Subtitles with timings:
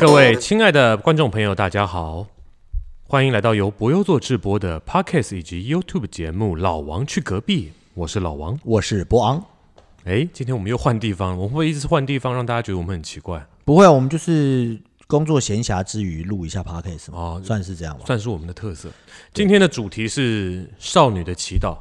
[0.00, 2.26] 各位亲爱的观众朋友，大家好，
[3.04, 8.58] 欢迎来到由博优做直播的 Podcast 以及 YouTube 节目《老王去隔壁》，我是老王。
[8.64, 9.44] 我是博昂。
[10.04, 13.46] 哎，今天我们又换地方，我们会不会一直换地方，让大家觉得我们很奇怪？
[13.64, 14.76] 不会啊，我们就是
[15.06, 18.04] 工作闲暇之余录一下 podcast 嘛，哦算是这样吧。
[18.06, 18.88] 算是我们的特色。
[19.32, 21.76] 今天的主题是少女的祈祷，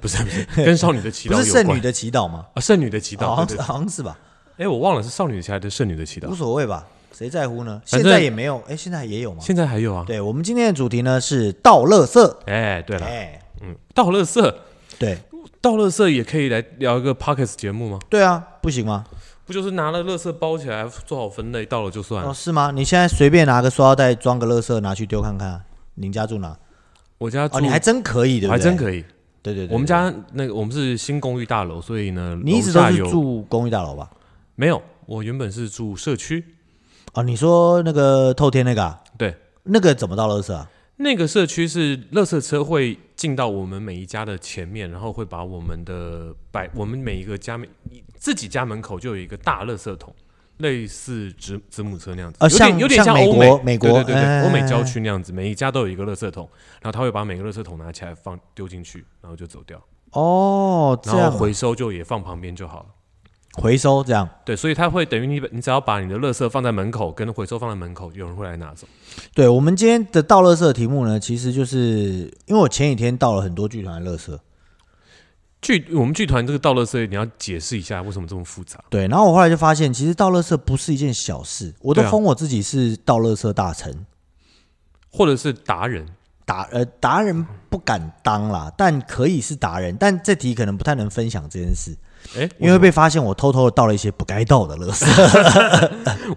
[0.00, 2.46] 不 是不是， 跟少女的祈祷不有关是圣女的祈祷吗？
[2.54, 3.64] 啊，圣女的祈祷，好像是对对对。
[3.66, 4.18] 好像是吧，
[4.58, 7.80] 哎，我忘了是少女的祈祷还是圣女的祈祷无祷，所谓吧，谁在乎呢？
[7.86, 9.38] 反正现在也没有，哎，现在也有吗？
[9.40, 10.04] 现在还有啊。
[10.06, 12.36] 对我们今天的主题呢是倒垃圾。
[12.46, 14.54] 哎，对了，哎，嗯，倒垃圾，
[14.98, 15.18] 对
[15.60, 17.98] 倒垃圾也可以来聊一个 Podcast 节目吗？
[18.08, 19.04] 对啊，不行吗？
[19.46, 22.30] 不就是拿了垃圾包起来，做好分类，到了就算了。
[22.30, 22.70] 哦，是吗？
[22.74, 25.60] 你现在随便拿个塑料袋装个垃圾拿去丢看看啊，
[25.96, 26.56] 您家住哪？
[27.18, 28.58] 我家住，哦，你还真可以，对不对？
[28.58, 29.04] 还真可以。
[29.44, 34.10] 对对对，我们家那个我们是新公寓大楼，所以呢，你一直都是住公寓大楼吧？
[34.54, 34.82] 没有？
[35.04, 36.42] 我原本是住社区，
[37.12, 40.70] 哦，你说那个透天那个啊，对，那个怎么到垃圾啊？
[40.96, 47.68] 那个社区是垃圾车会进到我们每一家的前面，然后会把我们的摆我们每一个家门
[48.14, 50.14] 自己家门口就有一个大垃圾桶，
[50.58, 56.48] 类似子子母车那样子，呃有点像有点像美欧美国美国对对对欧美郊区那样子，每一家都有一个垃圾桶，
[56.80, 59.82] 然后他会把每个垃圾桶拿起来放丢进去，然后就走掉，
[60.12, 62.86] 哦，这样啊然后回收就也放旁边就好了。
[63.56, 64.28] 回收这样。
[64.44, 68.84] 对，所以他会等于你，你只要把你的垃圾放在门口，跟回收放在门口，有人会来拿走。
[69.32, 74.36] 对我们今天的倒垃圾的题目呢，其实就是因为我前几天倒了很多剧团的垃圾，
[75.64, 78.78] 剧我们剧团这个倒垃圾，你要解释一下为什么这么复杂？
[78.90, 84.04] 对，然后我后来就发现，其实倒垃圾不是一件小事，我都对啊封我自己是倒垃圾大臣，
[85.10, 86.06] 或者是达人？
[86.46, 91.96] 达呃达人不敢当啦，但可以是达人，但这题可能不太能分享这件事，
[92.36, 95.04] 哎，因为被发现我偷偷的倒了一些不该倒的垃圾。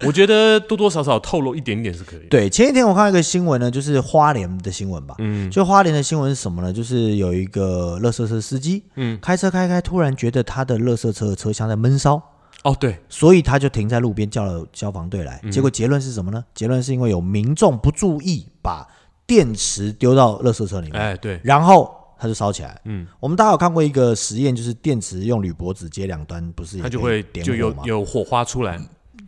[0.06, 2.20] 我觉得多多少少透露一点点是可以。
[2.30, 6.72] 对，前一天我看到一个新闻呢，就是花莲的新闻吧，嗯就花莲的新闻是什么呢？
[6.72, 12.20] 就是有一个垃圾车司机，嗯，开车开开，突然觉得他的垃圾车的车厢在闷烧，
[12.62, 15.40] 哦，对，所以他就停在路边叫了消防队来。
[15.42, 16.44] 嗯结果结论是什么呢？
[16.54, 18.86] 结论是因为有民众不注意把
[19.26, 22.80] 电池丢到垃圾车里面，哎，对，然后它就烧起来。
[22.84, 27.82] 嗯，我们大家有看过一个实验，就是电池用铝箔纸接两端，不是它就会就点火吗？
[27.86, 28.78] 有有火花出来。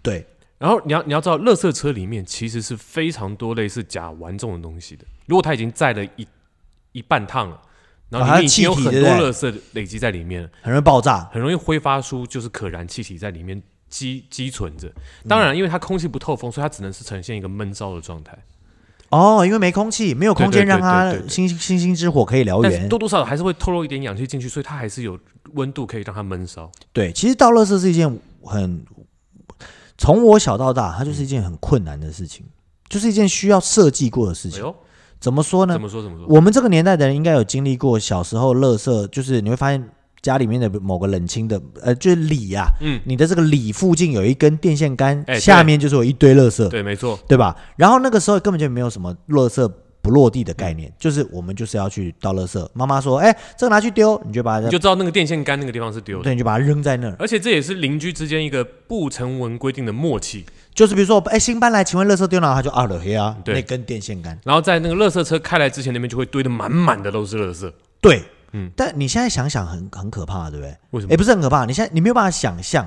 [0.03, 0.27] 对，
[0.59, 5.05] 然后你要你要知道，垃圾车里面其实是非常多类似甲烷这种东西的。
[5.27, 6.27] 如果它已经载了一
[6.93, 7.61] 一半趟了，
[8.09, 11.29] 然后里面已经有很多垃圾累积在里面了，很容易爆炸。
[11.33, 14.91] 很容易挥发出就是可燃气体在里面积积存着。
[15.29, 18.37] 当然，因为它空气不透风，所以它只能是呈现一个闷烧的状态。
[19.11, 22.99] 哦，因为没空气，没有空间让它星星星之火可以燎原多。
[22.99, 25.19] 多少少还是会透露一点氧气进去，所以它还是有
[25.55, 26.71] 温度可以让它闷烧。
[26.93, 28.85] 对，其实倒垃圾是一件很，
[29.99, 32.47] 从我小到大，它就是一件很困难的事情，
[32.89, 34.65] 就是一件需要设计过的事情。
[34.65, 34.75] 哎，
[35.19, 35.83] 怎么说呢怎？
[35.83, 36.27] 么说怎么说？
[36.29, 39.91] 我们这个年代的人应该有经历过小时候垃圾，就是你会发现
[40.23, 47.57] 家里面的某个冷清的，呃，就是里啊，嗯，你的这个里附近有一根电线杆，下面就是有一堆垃圾，对，没错，对吧？
[47.77, 49.73] 然后那个时候根本就没有什么垃圾
[50.03, 52.67] 不落地的概念，就是我们就是要去倒垃圾。
[52.73, 56.25] 妈妈说：“哎，这个拿去丢，你就把它你就知道那个电线杆那个地方是丢的。
[56.25, 57.15] 对，你就把它扔在那儿。
[57.19, 60.45] 而且这也是邻居之间一个不成文规定的默契。
[60.75, 62.55] 就是比如说，哎，新搬来，请问垃圾丢哪？
[62.55, 64.39] 他就啊了黑啊，那根电线杆。
[64.45, 67.71] 然后在那个垃圾车开来之前，那边就会堆得满满的都是垃圾。
[68.01, 68.23] 对，
[68.53, 68.71] 嗯。
[68.77, 70.77] 但你现在想想很很可怕，对不对？
[70.91, 71.13] 为什么？
[71.13, 72.87] 哎，不是很可怕，你现在你没有办法想象，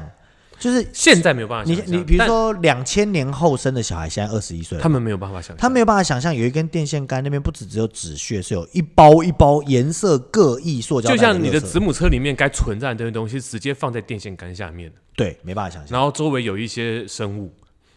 [0.60, 1.98] 就是现在没有办法你想象。
[2.00, 15.98] 你比如但说两千年后生的小孩，现在二十一岁，他们没有办法想象，他没有办法想象有一根电线杆，那边不只只有纸屑，是有一包一包颜色各异塑胶就像你的子母车里面该存在的东西，直接放在电线杆下面，对，没办法想象。
[15.98, 17.54] 然后周围有一些生物，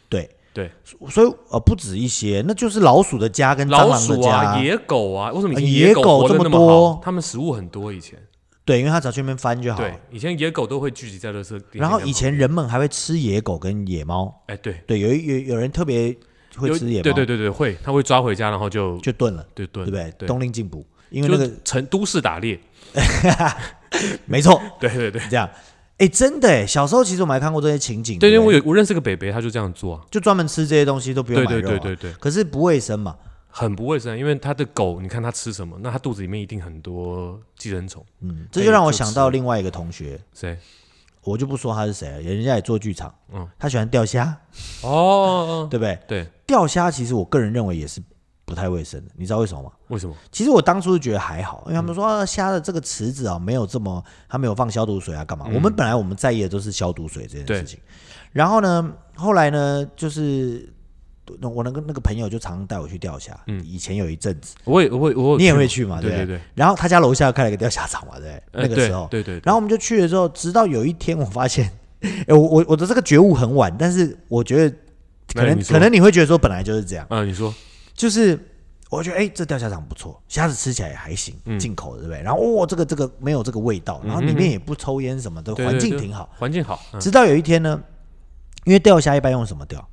[0.08, 0.70] 对对，
[1.10, 4.22] 所以呃不止一些，那就是老鼠的家跟蟑老螂的家。
[4.22, 7.00] 鼠啊、野狗啊，为什么以前呃野狗狗这么多好？
[7.04, 8.18] 他们食物很多，以前
[8.64, 9.78] 对，因为它只要去那边翻就好。
[9.78, 11.60] 对，以前野狗都会聚集在垃圾。
[11.72, 16.16] 然后以前，人们还会吃野狗跟野猫，哎，对，对，有一有有人特别
[16.56, 20.10] 会吃野猫，对对对对，会，他会抓回家，然后就就炖了，对炖，对不对？
[20.18, 22.58] 对，冬令进补，因为那个成都市打猎，
[24.24, 25.20] 没错， 对对对。
[25.28, 25.46] 这样。
[25.98, 33.16] 哎，真的哎，小时候其实我们还看过这些情景，对对，不我有我认识个北北，他就这样做啊，就专门吃这些东西都不用对买肉、啊，对对对对，可是不卫生嘛，
[33.48, 38.04] 很不卫生，因为他的狗，你看它吃什么，那它肚子里面一定很多寄生虫。
[38.20, 40.58] 嗯，这就让我想到另外一个同学，谁？
[41.22, 44.36] 我就不说他是谁了，人家也做剧场，嗯他喜欢钓虾，
[44.82, 45.98] 哦， 对不对？
[46.06, 48.00] 对，钓虾其实我个人认为也是
[48.46, 49.72] 不太卫生的，你知道为什么吗？
[49.88, 50.14] 为什么？
[50.30, 55.46] 其实我当初是觉得还好，因为他们说、啊虾的这个池子啊没有这么，它没有放消毒水啊，干嘛？
[55.52, 57.78] 我们本来我们在意的都是消毒水这件事情。
[58.32, 60.72] 然后呢，后来呢，就是
[61.42, 66.00] 我那个那个朋友就常常带我去钓虾，嗯以前有一阵子，我也我也我有你也过会去嘛？
[66.00, 66.40] 对对对。
[66.54, 71.68] 然后他家楼下开了一个钓虾场嘛，对那个时候，对对对，然后我们就去了之后，直到有一天我发现，
[72.00, 74.76] 哎，我我我的这个觉悟很晚，但是我觉得
[75.34, 77.04] 可能可能你会觉得说本来就是这样。
[77.10, 77.52] 啊，你说
[77.96, 78.38] 就是
[78.90, 82.22] 我觉得哎、这钓虾场不错，虾子吃起来也还行，嗯进口的对不对？
[82.22, 86.28] 然后哦，这个这个没有这个味道，然后里面也不抽烟什么的，环境挺好。
[86.38, 87.82] 环境好，嗯直到有一天呢，
[88.64, 89.84] 因为钓虾一般用什么钓？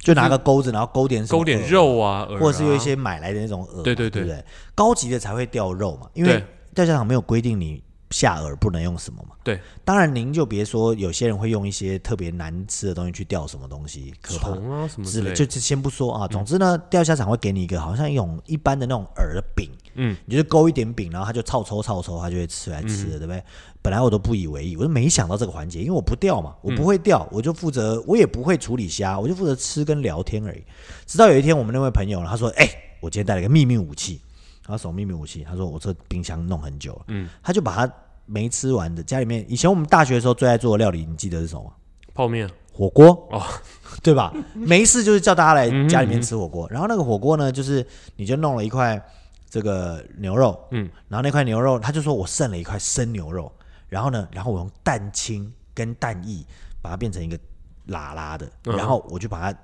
[0.00, 4.44] 就拿个钩子，然后勾点什么勾点，肉啊，饵或者是有一啊些买来的那种饵，对对对对不对？
[4.74, 6.44] 高级的才会钓肉嘛，因为
[6.74, 9.34] 钓虾场没有规定你下饵不能用什么嘛。
[9.44, 14.48] 对当然您就别说有些人会用一些特别难吃的东西去钓什么东西，可怕。
[14.88, 16.28] 什么之类，就先不说啊。
[16.28, 23.42] 总之呢，钓虾场会给你一个好像一种一般的那种饵的饼，嗯，你就是勾一点饼，然后它就操抽操抽，它就会吃来吃的，对不对？
[23.80, 30.62] 本来我都不以为意，我就没想到这个环节，因为我不钓嘛，我不会钓，我就负责，我也不会处理虾，我就负责吃跟聊天而已。
[31.06, 32.68] 直到有一天，我们那位朋友呢，他说：“哎、
[33.00, 34.20] 我今天带了一个秘密武器。”
[34.68, 37.92] 他说：“什么秘密武器？”他说：“我这冰箱弄很久了。”嗯，他就把他
[38.26, 41.72] 没吃完的家里面，以前我们大学的时候最爱做的料理，你记得是什么？
[42.14, 43.42] 泡面火锅哦，
[44.02, 44.32] 对吧？
[44.54, 47.84] 没事就是叫大家来家里面吃火锅，然后那个火锅呢，就是
[48.16, 49.00] 你就弄了一块
[49.48, 53.50] 这个牛肉，嗯，然后那块牛肉他就说我剩了一块生牛肉，
[53.88, 56.44] 然后呢，然后我用蛋清跟蛋液
[56.82, 57.38] 把它变成一个
[57.86, 59.58] 拉拉的，嗯然后我就把它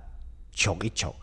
[0.52, 1.14] 揪一揪，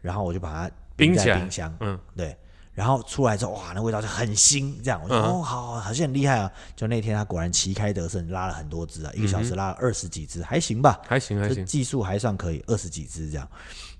[0.00, 2.36] 然后我就把它冰在冰箱，嗯，对。
[2.74, 6.50] 然后出来之后，哇，那味道就很腥，这样我就说、嗯哦，好，好好像很厉害啊。
[6.74, 11.00] 就那天他果然旗开得胜，拉了很多只啊，一个小时拉了二十几只，还行吧。
[11.06, 13.46] 还行还行，技术还算可以，二十几只这样。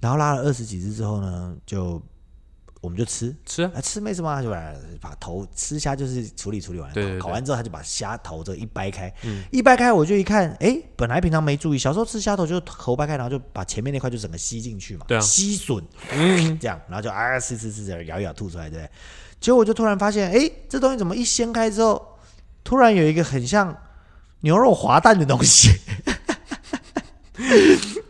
[0.01, 2.01] 然后拉了二十几只之后呢，就
[2.83, 9.11] 我们就吃，吃啊，啊吃没什么啊，就把把头吃虾就是处理处理完，对对对烤烤完之后他就把虾头这一掰开，
[9.53, 15.21] 一掰开我就一看，哎，本来平常没注意，小时候吃虾头就头掰开，然后就把前面那块就整个吸进去嘛，对啊。
[15.21, 15.81] 吸吮
[16.11, 18.81] 嗯， 这样，然后就啊吃吃吃吃，咬一咬吐出来，对。
[18.81, 18.91] 不对？
[19.41, 22.19] 结果我就突然发现，哎，这东西怎么一掀开之后，
[22.65, 23.77] 突然有一个很像
[24.41, 25.71] 牛肉滑蛋的东西。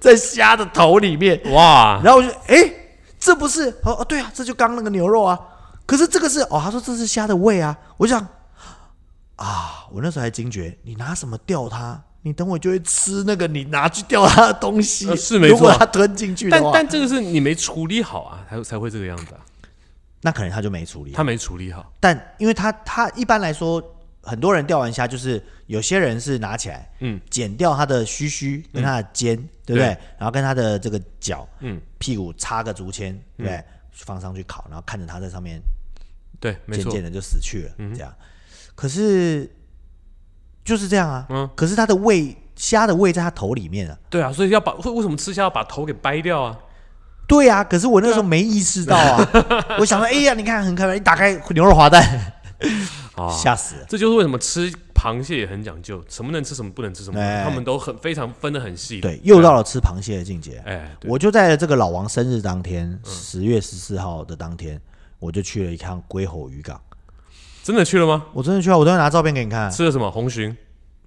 [0.00, 2.81] 在虾的头里面，哇，然后我就哎、诶
[3.24, 5.38] 这不是哦哦对啊，这就刚那个牛肉啊。
[5.86, 7.76] 可是这个是哦，他说这是虾的胃啊。
[7.96, 8.20] 我想
[9.36, 12.02] 啊，我那时候还惊觉，你拿什么钓它？
[12.22, 15.08] 你等会就会吃那个你拿去钓它的东西。
[15.08, 19.40] 呃是没错如果它吞进去的话，但但这个是你没处理好啊，才才会这个样子啊，
[20.22, 21.16] 那可能他就没处理好。
[21.16, 23.80] 他没处理好，但因为他他一般来说，
[24.22, 29.36] 很多人钓完虾就是有些人是拿起来，嗯，剪掉它的须须跟它的尖，
[29.66, 29.88] 对不对？
[30.16, 33.64] 然后跟它的这个脚，嗯，屁股插个竹签，对不对？
[33.90, 35.60] 放上去烤，然后看着它在上面
[36.40, 36.90] 对，没错。
[36.90, 38.14] 渐渐，的就死去了，这样。
[38.74, 39.50] 可是
[40.64, 41.48] 就是这样啊，嗯。
[41.54, 43.98] 可是它的胃虾的胃在它头里面啊。
[44.08, 46.58] 对啊，所以要把为为什么吃虾要把头给掰掉啊？
[47.28, 49.28] 对啊，可是我那时候没意识到啊，
[49.78, 52.02] 我想说，哎呀，你看很可爱，一打开牛肉滑蛋，
[53.16, 53.86] 啊，吓死了。
[53.88, 59.00] 这就是为什么吃螃蟹也很讲究，什么能吃，什么不能吃，什么哎他们都很非常分得很细。
[59.00, 60.62] 对，又到了吃螃蟹的境界。
[60.66, 64.80] 哎，对我就在这个老王生日当天，十月十四号的当天，
[65.18, 66.80] 我就去了一趟龟吼渔港。
[67.62, 68.24] 真的去了吗？
[68.32, 69.70] 我真的去啊，我都会拿照片给你看。
[69.70, 70.54] 吃了什么红鲟？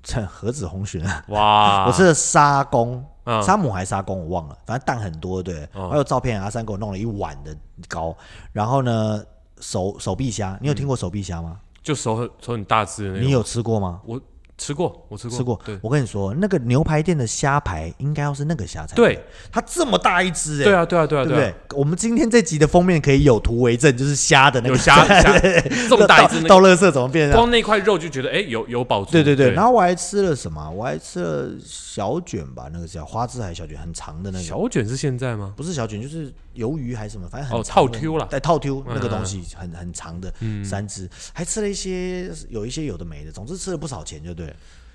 [0.02, 1.24] 这 何止红鲟啊！
[1.30, 5.68] 哇， 我吃了沙公，嗯沙母还是沙公我忘了，反正蛋很多，对。
[5.74, 7.56] 哦还有照片，阿三给我弄了一碗的
[7.90, 8.16] 糕，
[8.54, 9.22] 然后呢，
[9.60, 11.60] 手手臂虾，你有听过手臂虾吗？
[11.84, 13.28] 就手很手很大只的那种。
[13.28, 14.02] 你有吃过吗？
[14.06, 14.20] 我
[14.58, 15.60] 吃过，我吃过，吃过。
[15.66, 15.78] 对。
[15.82, 19.22] 我跟你说，那个牛排店的虾排应该要是那个虾才对，
[19.52, 21.54] 它这么大一只，哎，对啊，对啊，对啊，对不对？
[21.78, 25.40] 我们今天这集的封面可以有图为证，就是虾的那个有虾虾
[25.90, 26.48] 这么大一只，那个。
[26.48, 27.32] 到乐色怎么变？
[27.32, 29.12] 光那块肉就觉得哎有有饱足。
[29.12, 30.70] 对对对，对，然后我还吃了什么？
[30.70, 35.54] 我还吃了小卷吧，那个叫花枝还是小卷，很长的那个，小卷是现在吗？
[35.58, 40.34] 不是小卷，就是鱿鱼还是什么，反正很套 Q 了对，套 Q 嗯那个东西很很长的
[40.64, 44.54] 三只，还吃了一些有一些有的没的，总之吃了不少钱就对了，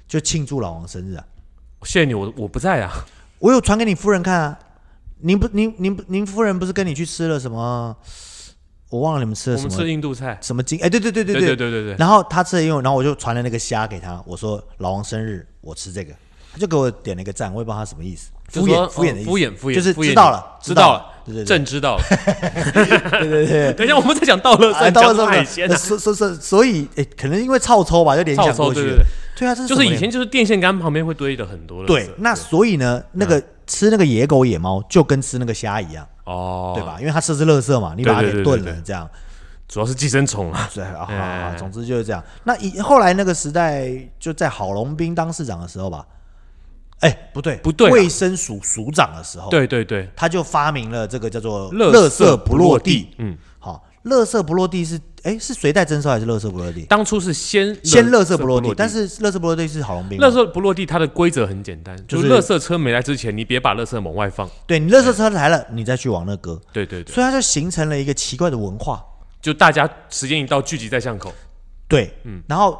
[0.09, 1.25] 就庆祝老王生日啊！
[1.83, 2.93] 谢谢你，我我不在啊。
[3.39, 4.59] 我有传给你夫人看啊，
[5.19, 7.97] 您不您您不您夫人不是跟你去吃了什么？
[8.91, 10.77] 我忘了你们吃了什么吃印度菜，什么金？
[10.83, 16.13] 哎，对对对对对对对对对，然后他吃了因为，然后我就传了那个虾给他，我说老王生日，我吃这个，
[16.53, 22.03] 他就给我点了一个赞，我也不知道他什么意思，敷衍敷衍的意思，哦敷衍敷衍，就是知道了，知道了，对对对，朕知道了。
[22.73, 23.73] 对 对对。
[23.79, 29.05] 等一下，我们在讲到了，哎，在讲到了这海鲜啊，所所所所以，哎，可能因为臭抽吧，就联想过去了。
[29.37, 31.87] 对啊，就是以前就是电线杆旁边会堆的很多的。
[31.87, 36.85] 对，那所以呢，那个吃那个野狗野猫就跟吃那个虾一样，哦，对？
[36.85, 36.97] 吧？
[37.01, 39.09] 因为它设置垃圾嘛，你把它给炖了这样。
[39.67, 40.69] 主要是寄生虫啊。
[40.75, 42.21] 对啊，总之就是这样。
[42.43, 43.89] 那以后来那个时代，
[44.19, 46.05] 就在郝龙斌当市长的时候吧，
[47.01, 53.09] 哎，不对，不对啊卫生署署长的时候，，对对对，他就发明了这个叫做“垃垃圾不落地”。
[53.19, 56.83] 嗯，好，垃圾不落地是哎是随袋征收还是垃圾不落地？
[56.83, 60.27] 当初是先先垃圾不落地，但是垃圾不落地是郝龙斌嘛。
[60.27, 64.49] 垃圾不落地，它的规则很简单，就就是是垃圾车没来之前，你别把垃圾往外放。
[64.67, 69.03] 对你垃圾车来了，你再去往那搁，对对对，所以它就形成了一个奇怪的文化。
[69.41, 71.33] 就大家时间一到，聚集在巷口，
[71.89, 72.79] 对，嗯，然后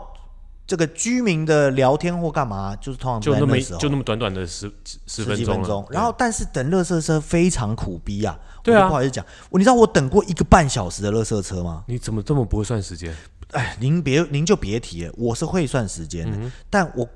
[0.71, 11.83] 这个居民的聊天或干嘛，就是通常就那么就那么短短的十十十十分钟然后但是等垃圾车非常苦逼啊，对啊我不好意思讲，我你知道我等过一个半小时的垃圾车吗？
[11.89, 13.13] 你怎么这么不会算时间？
[13.51, 16.39] 哎，您别您就别提了，我是会算时间的，
[16.71, 17.09] 但我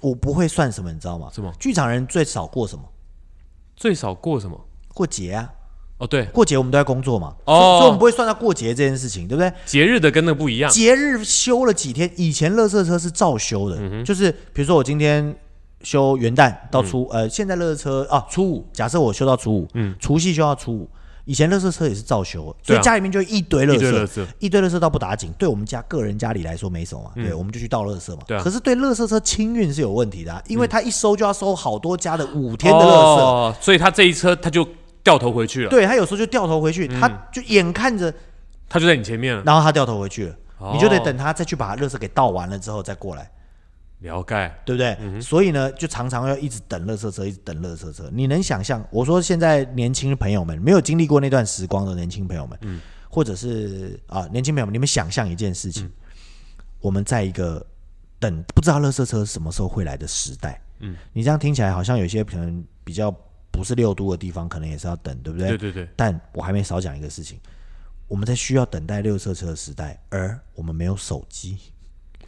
[0.00, 1.28] 我不会算什么，你知道吗？
[1.30, 2.82] 嗯什么剧场人最少过什么？
[3.76, 4.58] 最少过什么？
[4.94, 5.52] 过节啊，
[6.02, 7.54] 哦，对，过节我们都在工作嘛，哦。
[7.54, 9.52] 所以所以我们不会算到过节这件事情，对不对？
[9.64, 10.68] 节日的跟那不一样。
[10.68, 15.34] 节日休了几天，以前乐色车是照休嗯的，就是比如说我今天
[15.82, 17.22] 休元旦到初、嗯。
[17.22, 20.90] 呃，现在乐色车啊初五，假设我休到初五，嗯，除夕休到初五，
[21.24, 22.80] 以前乐色车也是照休，所对啊。
[22.80, 24.26] 以家里面就一堆垃圾，一堆垃圾。
[24.40, 28.22] 一堆垃圾倒不打紧，对我们家个人家里来说没什么嘛，对，我们就去倒乐色嘛。
[28.26, 28.42] 对啊。
[28.42, 33.22] 可是对乐色车清运是有问题的、啊，因为他一收就要收好多家的五天的乐色。
[33.22, 34.66] 哦，所以他这一车他就
[35.02, 38.12] 掉头回去了，对他有时候就掉头回嗯去，他就眼看着，
[38.68, 39.42] 他就在你前面了。
[39.44, 43.30] 然后他掉头回去了，哦你就得等他再去把垃圾给倒完了之后再过来。
[44.00, 45.20] 了解，对不对？
[45.20, 48.10] 所以呢，就常常要一直等垃圾车，一直等垃圾车。
[48.12, 48.84] 你能想象？
[48.90, 55.88] 我说现在年轻朋友们没有经历过那段时光的年轻朋友们，嗯，或者是啊年轻朋友们，你们想象一件事情，
[56.80, 57.64] 我们在一个
[58.18, 63.14] 等不知道垃圾车什么时候会来的时代，嗯，你这样听起来好像有些可能比较
[63.52, 65.50] 不是六都的地方，可能也是要等，对不对？
[65.50, 67.38] 对对对，但我还没少讲一个事情，
[68.08, 71.58] 我们在需要等待六色车的时代，而我们没有手机。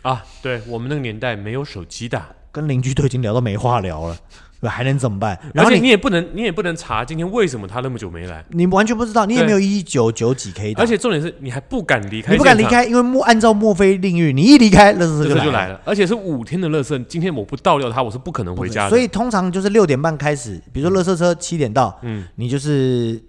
[0.03, 4.21] 啊，对我们那个年代没有手机的，跟邻居都已经聊到没话聊了，
[4.65, 5.39] 对还能怎么办？
[5.53, 15.81] 然后你而且你也不能，你也不能查今天为什么他那么久没来，你完全不知道，你也没有一九九几 K 的，而且重点是你还不敢离开，你不敢离，开，因为墨按照墨菲定律，你一离开，乐色车就来了。
[15.85, 18.89] 而且是五天的乐色，今天我不倒掉它，我是不可能回家的。
[18.89, 23.21] 所以通常就是六点半开始，比如说乐色车七点到，嗯，你就是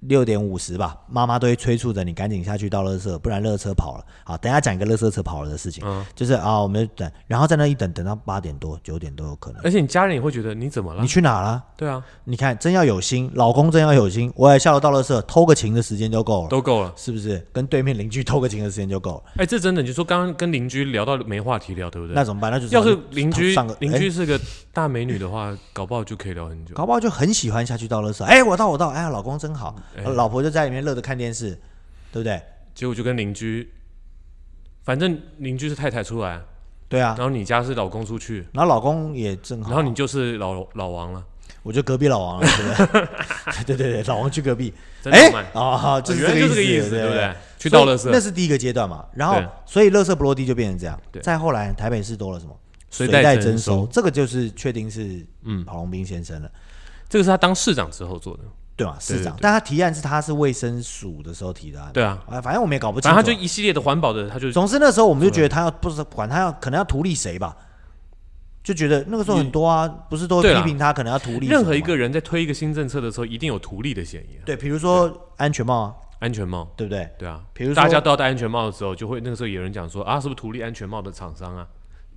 [0.00, 4.04] 六点五十吧，妈妈都会催促着你赶紧下去倒垃圾，不然垃圾车跑了。
[4.24, 9.60] 好，等一下讲一个垃圾车跑了的事情，嗯就是啊，我们就等，然后在那一等，等到八点多九点都有可能。
[9.62, 11.08] 而且你家人也会觉得你怎么了你？
[11.08, 11.62] 去哪了？
[11.76, 16.48] 对啊，你看，真要有心，老公真要有心，我也下楼倒垃圾，偷个情的时间就够了。
[16.48, 16.92] 都够了。
[16.96, 19.32] 是不是跟对面邻居偷个情的时间就够了？
[19.38, 22.14] 哎，这真的，你就说刚刚跟邻居聊到没话题聊，对不对？
[22.14, 22.52] 那怎么办？
[22.52, 24.38] 那就要是邻居上个邻哎居是个
[24.72, 26.74] 大美女的话，搞不好就可以聊很久。
[26.74, 28.22] 搞不好就很喜欢下去倒垃圾。
[28.24, 31.50] 哎，我倒我倒，哎呀，老公真好，哎老婆就在里面乐着看电视，
[32.12, 32.40] 对不对？
[32.74, 33.72] 结果就跟邻居，
[34.84, 36.40] 反正邻居是太太出来，
[36.88, 41.24] 对啊然，后你家是老公出去，然后老公也正好，然后你就是老老王了，
[41.62, 43.64] 我就隔壁老王了，对不对？
[43.66, 44.72] 对对对，老王去隔壁，
[45.04, 47.36] 哎真浪漫，，哦，就是这个意思，对对不对？？
[47.58, 51.00] 去倒垃圾那，是第一个阶段嘛，然后所以垃圾不落地就变成这样。
[51.22, 52.56] 再后来台北市多了什么？
[52.90, 56.50] 随袋袋征收，这个就是确定是嗯郝龙斌先生了。
[57.08, 58.44] 这个是他当市长之后做的。
[58.78, 63.22] 对嘛，市长但他提案是他是卫生署的时候提的案，对啊，啊，反正我们也搞不清反楚啊。
[63.22, 67.56] 正他就一系列的环保的，他就总之那时候我们就觉得他要不是管他要可能要图利谁吧，
[68.62, 74.46] 就觉得那个时候很多啊，不是都批评他可能要图利任何一嘛个人在推一个新政策的时候，一定有图利的嫌疑啊。
[74.46, 77.10] 对，比如说安全帽啊，安全帽，对不对？
[77.18, 81.66] 对啊，比如说大家都要戴安全帽的时候，就会那个时候有人讲说啊，是不是图利安全帽的厂商啊？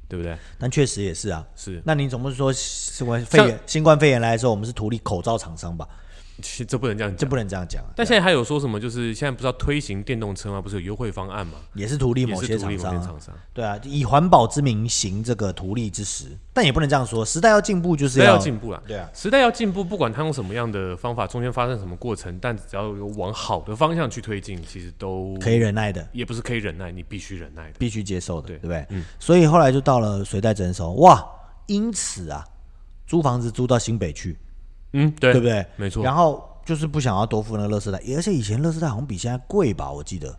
[0.07, 0.37] 对不对？
[0.59, 1.41] 但确实也是啊。
[1.55, 5.87] 是，那你总不是说新冠肺炎新冠肺炎来的时候，我们是图利口罩厂商吧？
[6.41, 7.17] 其实这不能这样讲。
[7.17, 7.89] 这不能这样讲啊。
[7.95, 8.79] 但现在还有说什么？
[8.79, 10.61] 就是现在不是要推行电动车吗？
[10.61, 11.53] 不是有优惠方案吗？
[11.73, 13.33] 也是图利某些厂商。
[13.53, 26.07] 对啊，以环保之名行这个图利之实，但也不能这样说，时代要进步就是要进步了，对啊，时代要进步，不管他用什么样的方法，中间发生什么过程，但只要有往好的方向去推进，其实都可以忍耐的。
[26.11, 27.75] 也不是可以忍耐，你必须忍耐的。
[27.77, 28.85] 必须接受的，对对不对？
[28.89, 31.23] 嗯所以后来就到了随袋征收，哇，
[31.67, 32.45] 因此啊，
[33.05, 34.37] 租房子租到新北去，
[34.93, 35.65] 嗯，对，对不对？
[35.77, 36.03] 没错。
[36.03, 40.35] 然后就是不想要多付那个垃圾袋，而且以前垃圾袋好像比现在贵吧，我记得。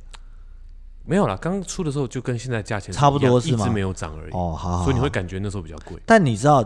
[1.05, 4.33] 没有啦，刚出的时候就跟现在价钱差不多是吗一直没有涨而已。
[4.33, 6.01] 哦，好好好所以你会感觉那时候比较贵。
[6.07, 6.65] 但你知道，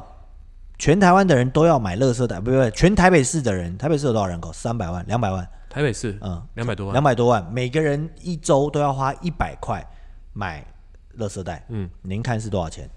[0.79, 4.53] 全台湾的人都要买垃圾袋，不不不，全台北市的人，台北市有多少人口？
[4.53, 9.83] 三百万、两百万，台北市嗯，两百多万，两百多万，每个人一周都要花一百块
[10.35, 10.63] 买
[11.19, 11.65] 垃圾袋。
[11.71, 12.91] 嗯，您看是多少钱？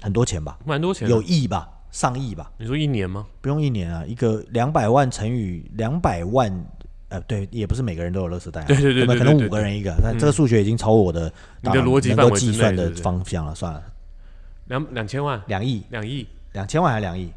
[0.00, 0.58] 很多钱吧？
[0.64, 1.14] 蛮多钱的。
[1.14, 1.68] 有亿吧？
[1.92, 3.24] 上亿吧，你说一年吗？
[3.40, 6.52] 不用一年啊，一个两百万乘以两百万。
[7.10, 11.30] 呃，对，也不是每个人都有乐色袋、啊，对对对不可能五个人一个，但这个数学已经超过我的
[11.60, 13.82] 你的逻辑能够计算的方向了，算了，
[14.68, 17.30] 两两千万，两亿，两亿，两千万还是两亿？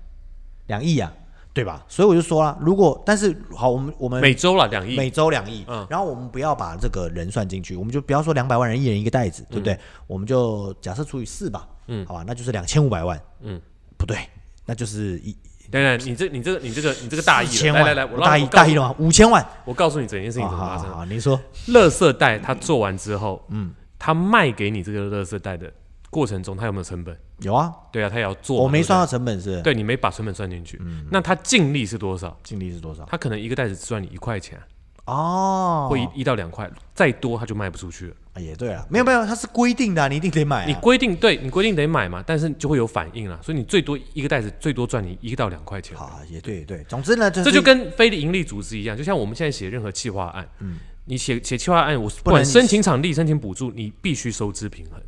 [0.67, 1.11] 两亿啊，
[1.53, 1.83] 对吧？
[1.89, 5.85] 所以我就说了，如果但是好，我们我们每周了两亿，每周两亿，嗯。
[5.89, 9.77] 然后我们不要把这个人算进去，我们就不要说两百万人一人一个袋子，对不对？
[10.07, 12.05] 我们就假设除以四吧，嗯。
[12.05, 13.61] 好吧，那就是两千五百万，嗯，
[13.97, 14.17] 不对，
[14.65, 15.35] 那就是一
[15.71, 18.95] 等等，你这你这个你这个你这个大亿了，来来来，我大亿让我告诉大意了吗？
[18.99, 20.85] 五千万，我告诉你整件事情好怎么发生。
[20.85, 25.71] 好好好，你说，垃圾袋他做完之后，嗯，他卖给你这个垃圾袋的
[26.09, 27.17] 过程中，他有没有成本？
[27.39, 30.79] 有啊，对啊，他也要做我没算到成本是，对，对你没把成本算进去，
[31.11, 32.37] 那他净利是多少？
[32.43, 33.03] 净利是多少？
[33.09, 34.57] 他可能一个袋子只赚你一块钱，
[35.05, 38.15] 哦，会一一到两块，再多他就卖不出去了。
[38.33, 45.95] 啊也对啊，没有没有，它是规定的啊，你一定得买啊，你规定对你规定得买嘛，但是就会有反应了，所以你最多一个袋子最多赚你一到两块钱。
[45.95, 54.99] 好，也对也对，总之呢，这就跟非盈利组织一样，就像我们现在写任何企划案，嗯，你写写企划案，我不管申请场地、申请补助，你必须收支平衡。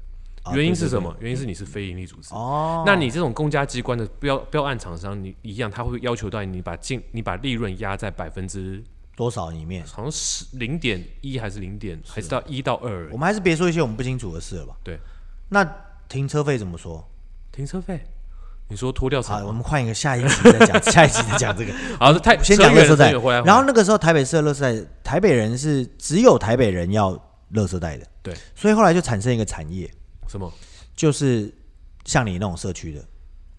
[0.44, 1.14] 啊原因是什么？
[1.20, 2.34] 原因是你是非盈利组织。
[2.34, 8.82] 哦，那你这种公家机关的标标案厂商，你一样，他会要求到你把净你把利润压在百分之
[9.18, 9.84] 多少里面？
[9.88, 13.10] 好像十零点一还是零点，还是到一到二？
[13.12, 14.78] 我们还是别说一些我们不清楚的事了吧？
[14.84, 15.00] 对，
[15.50, 15.68] 那
[16.08, 17.04] 停车费怎么说？
[17.52, 18.00] 停车费，
[18.68, 19.44] 你说脱掉好？
[19.44, 21.74] 我们换一个下一集再讲，下一集再讲这个。
[21.98, 23.12] 好，这太先讲垃圾袋
[23.44, 27.14] 然后那个时候台北市的垃圾袋，台北人是只有台北人要
[27.54, 29.92] 垃圾袋的，对所以后来就产生一个产业，
[30.28, 30.54] 什么？
[30.96, 31.52] 就是
[32.06, 33.04] 像你那种社区的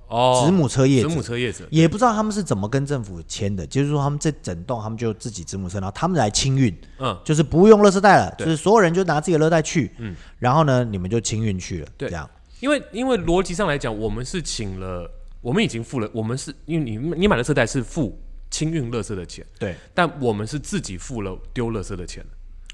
[0.08, 12.08] 哦，子母车业子者，母车业者，也不知道他们是怎么跟政府签的，就是说他们这整栋他们就自己子母车，然后他们来清运，嗯，就是不用垃圾袋了，就是所有人就拿自己的垃圾袋去，嗯，然后呢你们就清运去了，对。
[12.08, 12.28] 这样。
[12.60, 15.08] 因为因为逻辑上来讲，我们是请了，
[15.40, 22.24] 我们已经付了，我们是因为你你买的车贷是付清运垃圾的钱，对，但我们是自己付了丢垃圾的钱，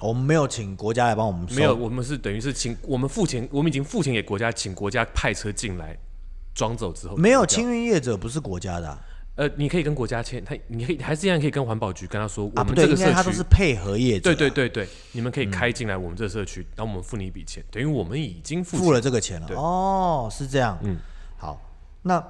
[0.00, 5.94] 我们没有请国家来帮我们收，没有，我们是等于是请我们付钱，我们已经付钱给国家，请国家派车进来
[6.54, 8.98] 装走之后没有清运业者不是国家的啊
[9.36, 19.46] 呃，你可以跟国家签，他你可以还是一样可以跟环保局跟他说，我啊，不对，们这个社他都区是配合业者啊，对对对对，你们可以开进来我们这个社区，然后我们付你一笔钱，等于我们已经付付钱了这个钱了。
[19.48, 20.78] 对哦，是这样。
[20.84, 20.98] 嗯，
[21.36, 21.60] 好，
[22.02, 22.24] 那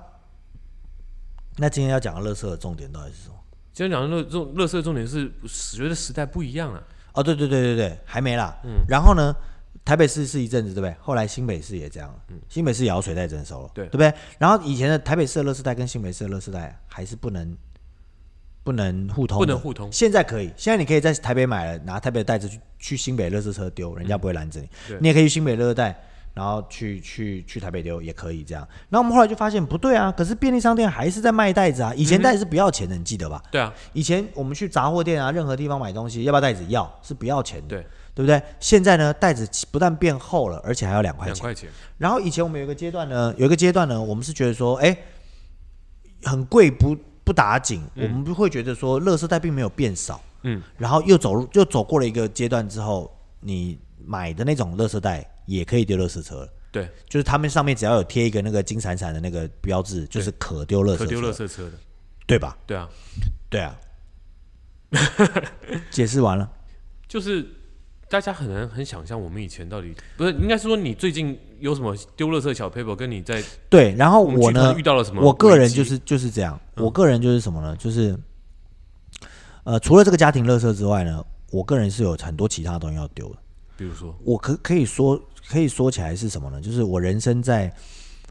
[1.58, 3.34] 那今天要讲的乐色的重点到底是什么？
[3.74, 5.30] 今天讲的乐这种乐色重点是，
[5.76, 6.82] 觉得时代不一样了。
[7.12, 8.56] 哦，对对对对对，还没啦。
[8.64, 9.36] 嗯，然后呢，
[9.84, 10.94] 台北市是一阵子，对不对？
[11.00, 14.12] 后来新北市也这样嗯，新北市也要水袋征收了，对对不对？
[14.38, 17.56] 然后以前的台北市的乐色袋跟新北市的乐色袋还是不能
[18.62, 24.68] 不能互通，不能互通现在可以，现在你可以在台北买了，拿台北的袋子去去新北乐色车丢，人家不会拦着你。
[25.00, 25.94] 你也可以去新北乐色袋。
[26.34, 33.40] 然后去去去台北丢也可以这样，然后我们后来就发现不对啊，可是便利商店还是在卖袋子啊，以前袋子是不要钱的，你记得吧？
[33.52, 36.64] 对啊，以前我们去杂货店啊，任何地方买东西，要不要袋子？
[36.66, 38.40] 要，是不要钱的，对，对不对？
[38.60, 41.34] 现在呢，袋子不但变厚了，而且还要两块钱。
[41.34, 44.96] 两块钱，然后以前我们有一个阶段呢，有一个阶段呢，我们是觉得说，哎，
[46.22, 50.22] 很贵不不打紧，我们不会觉得说，垃圾袋并没有变少。
[50.42, 56.48] 嗯，然后又走入又走过了一个阶段之后，你买的那种垃圾袋也可以丢垃圾车了。
[56.70, 61.72] 对，就是他们上面只要有贴一个那个金闪闪的那个标志，就是可丢垃圾车，可丢垃圾车的，
[62.26, 62.58] 对吧？
[62.66, 62.88] 对啊，
[63.48, 63.74] 对啊。
[65.90, 66.50] 解释完了。
[67.08, 67.46] 就是
[68.08, 75.22] 大家很难很想象我们以前到底不是，应该是说你最近有什么丢垃圾小 paper，跟你在对，然后我呢遇，到了什么？
[75.22, 77.76] 我个人就是就是这样，我个人就是什么呢？
[77.76, 78.16] 就是
[79.64, 83.36] 呃，除了这个家庭垃圾之外呢，我个人是有很多其他东西要丢的。
[83.76, 86.60] 比如说，我可可以说可以说起来是什么呢？
[86.60, 87.74] 就是我人生在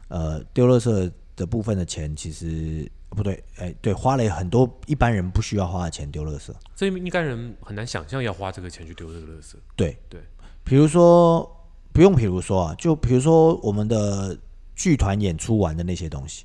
[0.08, 6.50] 呃丢垃圾的部分的钱，其实不对，哎，对，花了很多一般人不需要花的钱丢垃圾。
[6.74, 9.54] 这一般人很难想象要花这个钱去丢这个垃圾。
[9.76, 10.20] 对对，
[10.64, 11.48] 比如说
[11.92, 14.36] 不用，比如说啊，就比如说我们的
[14.74, 16.44] 剧团演出完的那些东西，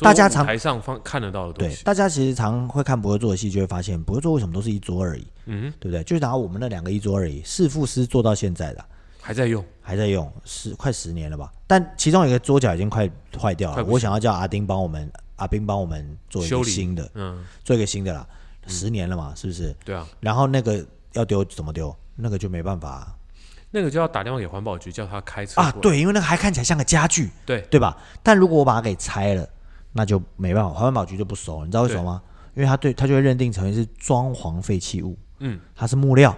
[0.00, 6.02] 大家常舞台上放看得到的东对，西，大家其实常会看不会做的戏，就会发现不会做为什么都是一桌而已，嗯，对不对？
[6.02, 8.88] 就拿我们那两个一桌而已，是副师做到现在的啊、
[9.20, 11.52] 还在用，还在用，十快十年了吧？
[11.66, 13.08] 但其中有一个桌角已经快
[13.40, 18.26] 坏掉了，我想要叫阿丁帮我们，阿斌帮我们做一修理个新的，嗯，做一个新的啦。
[18.66, 19.74] 十年了嘛，是不是？
[19.84, 21.94] 对啊，然后那个要丢怎么丢？
[22.16, 23.14] 那个就没办法啊
[23.70, 27.96] 那个就要打电话给环保局，叫他开车啊，过来，对，因为那个还看起来像个家具，对对吧？
[28.22, 29.46] 但如果我把它给拆了，
[29.92, 32.22] 那就没办法，环保局就不收了，你知道为什么吗？
[32.54, 36.36] 因为他对他就会认定成为是装潢废弃物，嗯，它是木料。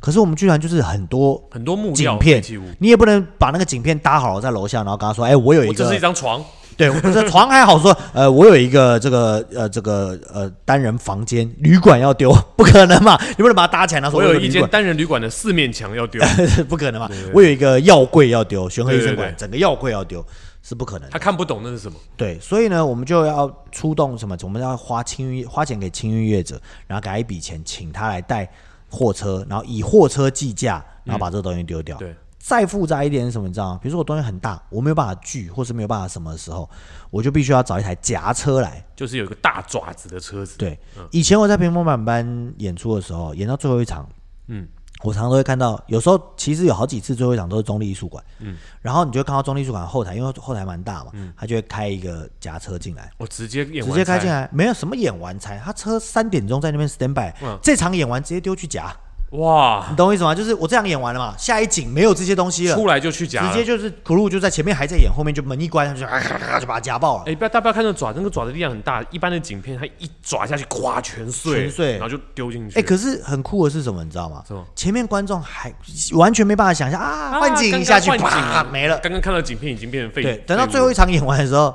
[0.00, 6.42] 可是我们居然就是很多很多木料景片废弃物，你也不能把那个景片搭好了在楼下，然后跟他说：“哎、我有一个我这是一张床，
[6.80, 13.20] 对，我这床还好说，呃，我有一个这个呃这个呃单人房间旅馆要丢，不可能嘛？
[13.36, 16.22] 你不能把它搭起来，我有一间单人旅馆的四面墙要丢，
[16.70, 20.24] 不可能嘛我有一个药柜要丢，玄和医生馆整个药柜要丢，
[20.62, 21.18] 是不可能他。
[21.18, 21.98] 看不懂那是什么。
[22.16, 24.34] 对，所以呢，我们就要出动什么？
[24.42, 28.50] 我们要花清运花钱给清运业者，然后给他一笔钱，请他来带
[28.88, 31.98] 货车，然后以货车计价，然后把这个东西丢掉。
[31.98, 33.46] 对，再复杂一点是什么？
[33.46, 33.78] 你知道吗？
[33.82, 36.68] 比如说我东西很大，我没有办法锯，或是没有办法什么的时候，
[37.10, 38.82] 我就必须要找一台夹车来。
[38.96, 40.56] 就是有一个大爪子的车子。
[40.56, 40.76] 对，
[41.10, 44.08] 以前我在屏风板班演出的时候，演到最后一场，
[44.48, 44.66] 嗯，
[45.02, 53.10] 我常常都会看到，有时候其实有好几次最后一场都是中立艺术馆，嗯，然后你就看到中立艺术馆后台，因为后台蛮大嘛，他就会开一个夹车进来。
[53.18, 58.94] 我直接演直接开进来，没有什么演完才，他车三点钟在那边 stand by，、嗯这场演完直接丢去夹，
[59.30, 60.34] 哇，你懂我意思吗？
[60.34, 63.52] 就是我这样演完了嘛，下一景没有这些东西了，出来就去夹了。
[63.52, 67.24] 直接就是 crew 就在前面还在演，后面就门一关，他就啊 就把它夹爆了。
[67.26, 72.76] 哎，不要大家不要看那个爪，那个爪的力量很大，一般的景片它一爪下去，咵全碎，全碎然后就丢进去。
[72.76, 74.02] 哎、可是很酷的是什么？
[74.02, 74.66] 你知道吗什么？
[74.74, 75.72] 前面观众还
[76.14, 78.98] 完全没办法想象啊，换景一下去，啪景没了。
[78.98, 81.72] 刚刚看到景片已经变成废，对，等到最后一场演完的时候，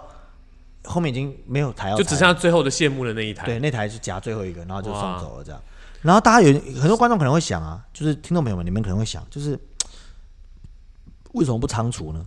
[0.84, 3.46] 后面已经没有台要踩就只剩下最后的谢幕的那一台。
[3.46, 5.62] 对，那台是夹最后一个，然后就送走了这样。
[6.06, 9.60] 然后大家有很多观众可能会想啊，就是听众朋友们，你们可能会想，就是
[11.32, 12.24] 为什么不仓储呢？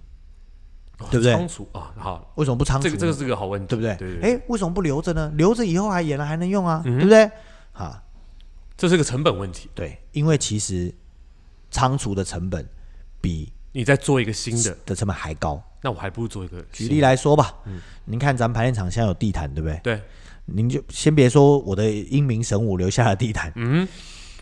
[1.10, 2.90] 对不对仓储啊，好，为什么不仓储呢？
[2.90, 3.94] 这个这个是个好问题，对不对？
[3.94, 5.32] 对对，哎，为什么不留着呢？
[5.36, 7.30] 留着以后还演了还能用啊，对不对？
[7.72, 8.02] 啊，
[8.76, 9.70] 这是个成本问题。
[9.76, 10.92] 对，因为其实
[11.70, 12.68] 仓储的成本
[13.20, 15.62] 比你再做一个新的，的成本还高。
[15.80, 19.78] 那我还不如做一个举例来说吧，嗯您看咱们排练场现在有地毯，对不对？
[19.84, 20.02] 对，
[20.52, 23.86] 您就先别说我的英明神武留下的地毯，嗯，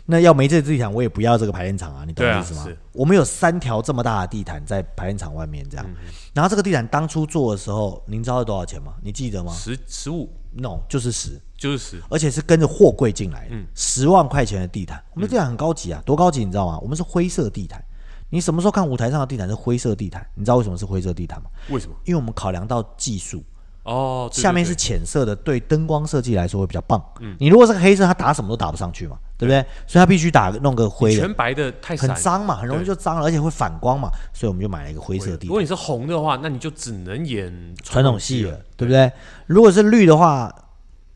[0.05, 2.63] 那要没这地毯，我也不要这个排练场啊，你懂我意思吗？
[2.65, 5.95] 是我们有三条这么大的地毯在排练场外面这样，嗯
[6.33, 8.93] 然后这个地毯当初做的时候，您知道是多少钱吗？
[9.03, 15.03] 你记得吗十十五？No，就是十，就是十，而且是跟着货柜进来的，嗯十万块钱的地毯。
[15.13, 16.79] 我们的地毯很高级啊，多高级你知道吗？
[16.79, 17.83] 我们是灰色地毯。
[18.29, 20.25] 你什么时候看舞台上的地毯是灰色地毯？
[20.35, 21.49] 你知道为什么是灰色地毯吗？
[21.69, 21.95] 为什么？
[22.05, 23.41] 因为我们考量到技术，
[23.87, 27.03] 哦，对下面是浅色的，对灯光设计来说会比较棒。
[27.21, 27.35] 嗯。
[27.39, 29.47] 你如果是个黑色，它打什么都打不上去嘛，对。
[29.47, 29.65] 不对？
[29.87, 31.95] 所以它必须打弄个灰的，全白的太。
[31.97, 35.37] 很脏嘛，很容易就脏了，而且会反光嘛，所以我们就买了一个灰色的。
[35.37, 39.11] 地，如果你是红的话，那你就只能演传统戏戏了，对不对？
[39.45, 40.53] 如果是绿的话，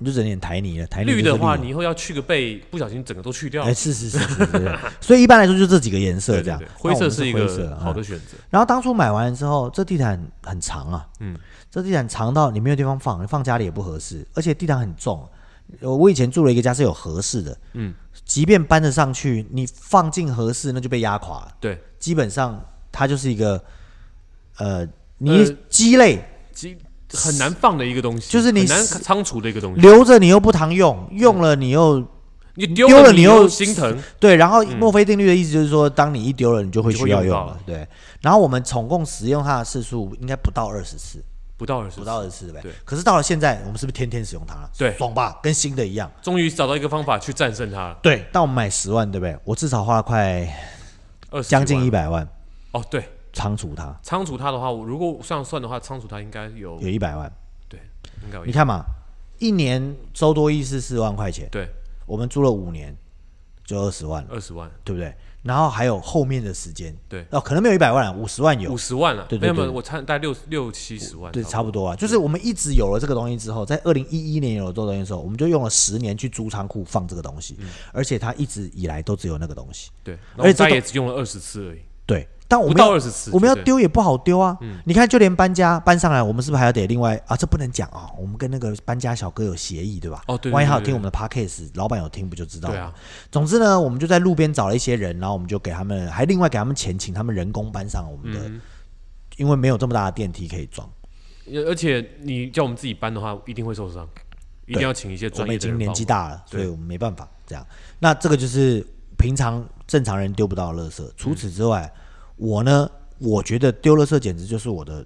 [0.01, 3.71] 你就整点台泥了，台泥绿的话，你以后要去个背，不小心整个都去掉哎，。
[3.71, 6.59] 是是是是是，是所以一般来说就这几个颜色这样。
[6.73, 8.35] 灰色是一个好的选择。
[8.49, 11.37] 然后当初买完之后，这地毯很长啊，嗯，
[11.69, 15.23] 这地毯长到你没有地方放，你放家里也不合适，而且地毯很重。
[15.79, 17.93] 呃我以前住了一个家是有合适的，嗯，
[18.25, 21.53] 即便搬得上去，你放进合适那就被压垮了。
[21.61, 22.59] 对，基本上
[22.91, 23.63] 它就是一个，
[24.57, 24.85] 呃，
[25.17, 26.75] 你呃鸡肋，其
[27.13, 29.81] 很难放的一个东西，就是你很难仓储的一个东西。
[29.81, 32.05] 留着你又不常用，用了你又
[32.55, 33.97] 你丢丢了了，你你又心疼。
[34.19, 34.35] 对。
[34.35, 37.87] 然后墨菲定律的意思就是说，当你一丢了，你就会需要用了，用对。
[38.21, 41.23] 然后我们总共使用它的次数应该不到二十次，
[41.57, 42.71] 不到二十，不到二十次对？
[42.85, 44.69] 可是到了现在，我们是不是天天使用它了？
[44.77, 46.11] 对爽吧，跟新的一样。
[46.21, 47.97] 终于找到一个方法去战胜它了。
[48.01, 49.37] 对，但我们买十万，对不对？
[49.43, 50.47] 我至少花了快
[51.29, 52.27] 二十将近一百万
[52.71, 57.31] 哦，对，仓储它，仓储它的话，我如果这样算的话，仓储它应该有有一百万。
[57.69, 57.79] 对，
[58.23, 58.83] 应该有你看嘛，
[59.39, 61.69] 一年周多益是四万块钱，对。
[62.05, 62.93] 我们租了五年，
[63.63, 65.13] 就二十万了，二十万，对不对？
[65.43, 67.25] 然后还有后面的时间，对。
[67.31, 68.73] 哦，可能没有一百万，五十万有。
[68.73, 71.95] 五，十万了，对对对没有没有，我差大概六六七十万，对，差差不多啊。
[71.95, 77.69] 就是我们一直有了这个东西之后，在二零一一年有了这个东西的时候，我们就用了十年去租仓库放这个东西，嗯。
[77.93, 79.89] 而且它一直以来都只有那个东西。
[80.03, 84.57] 对，而且这都也只用了二十次而已，对，但我们要到我们要丢也不好丢啊。
[84.83, 87.37] 你看，就连搬家搬上来，我们是不是还要得另外啊？
[87.37, 90.21] 这不能讲啊，我们跟那个搬家小哥有协议，对吧？
[90.27, 92.75] 哦对对万一他有听我们的 podcast，老板有听不就知道了？
[92.75, 92.93] 对啊，
[93.31, 98.59] 总之呢，我们就在路边找了一些人，然后我们就给他们，还另外给他们钱，请他们人工搬上我们的，嗯
[99.37, 100.87] 因为没有这么大的电梯可以装。
[101.47, 104.07] 而而且你叫我们自己搬的话，一定会受伤，
[104.67, 105.93] 一定要请一些我们已经专业的人帮忙。
[105.93, 107.65] 年纪大了，所以我们没办法这样。
[107.97, 108.85] 那这个就是
[109.17, 111.09] 平常正常人丢不到的垃圾。
[111.15, 111.91] 除此之外，
[112.41, 115.05] 我呢，我觉得丢垃圾简直就是我的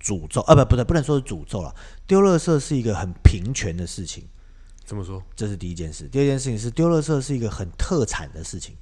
[0.00, 0.54] 诅咒啊！
[0.54, 1.74] 不，不对，不能说是诅咒了。
[2.06, 4.24] 丢垃圾是一个很平权的事情，
[4.82, 5.22] 怎么说？
[5.36, 6.08] 这是第一件事。
[6.08, 8.74] 第二件事情是丢垃圾是一个很特产的事情，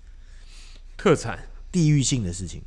[0.96, 1.40] 特产
[1.72, 2.62] 地域性的事情。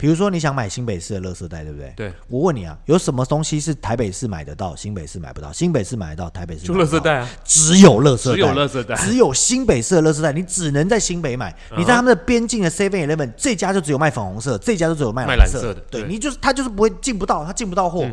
[0.00, 1.92] 比如说，你想买新北市的垃圾袋，对不对？
[1.94, 5.52] 对，我问你啊，有什么东西是台北市买得到，新北市买不到？
[5.52, 11.50] 新北市买得到，台北市就买不到垃圾袋啊，只有垃圾袋，只有垃圾袋只有新北市的垃圾袋，你只能在新北买。
[11.70, 18.08] 嗯你在他们的边境的 Seven Eleven 这家就只有卖粉红色，这家就只有卖卖蓝色的对对你就是他就是不会进不到，他进不到货。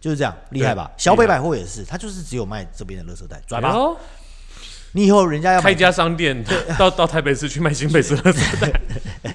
[0.00, 0.88] 就是这样，厉害吧？
[0.96, 3.74] 小北百货也是，他就是只有卖这边的垃圾袋，拽吧。
[4.92, 6.42] 你以后人家要买开一家商店，
[6.78, 8.80] 到 到台北市去卖新北市垃圾袋，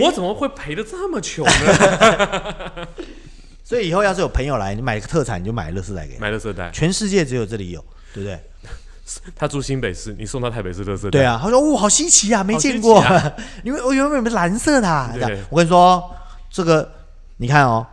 [0.00, 2.88] 我怎么会赔的这么穷呢？
[3.64, 6.20] 所以以后要是有朋友来，你买个特产，你就买乐色袋给他。
[6.20, 8.40] 买乐色袋，全世界只有这里有，对不对？
[9.36, 13.32] 他住新北市，你送到台北市乐色袋，对啊，他说：“哇，好新奇啊，没见过啊。
[13.62, 16.02] 因为我原本是蓝色的、啊。”这对，我跟你说，
[16.50, 16.92] 这个
[17.36, 17.86] 你看哦，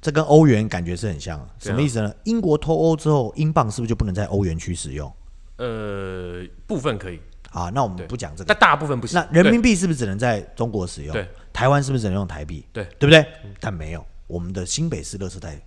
[0.00, 1.46] 这跟欧元感觉是很像。
[1.58, 2.12] 什么意思呢？
[2.24, 5.10] 英国脱欧之后，英镑是不是就不能在欧元区使用？
[5.56, 7.20] 呃，部分可以，
[7.54, 8.44] 啊，那我们不讲这个。
[8.44, 9.18] 但大部分不行。
[9.30, 11.12] 那人民币是不是只能在中国使用？
[11.12, 12.66] 对，台湾是不是只能用台币？
[12.72, 13.24] 对对不对？
[13.60, 15.58] 但没有，我们的新北市乐色袋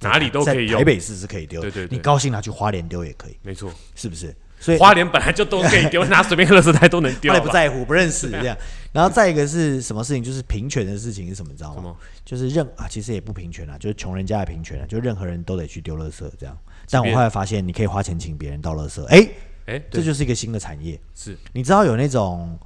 [0.00, 1.60] 哪里都可以用台，北市是可以丢。
[1.60, 3.70] 对对对你高兴拿去花莲丢也可以，没错。
[3.94, 4.34] 是不是？
[4.60, 7.44] 所以花莲本来就都可以丢， 拿随便一个垃圾袋都能丢花吧。
[7.44, 8.56] 莲不在乎，不认识这样。
[8.92, 10.24] 然后再一个是什么事情？
[10.24, 11.52] 就是平权的事情是什么？
[11.52, 11.94] 你知道吗？
[12.24, 16.58] 就是任啊，其实也不平权啊，就是穷人家的平权啊，就任何人都得去丢乐色这样。
[16.90, 19.28] 但我后来发现，你可以花钱请别人倒乐色，哎，
[19.68, 20.98] 哎，这，就是一个新的产业。
[21.14, 22.58] 是你知道有那种，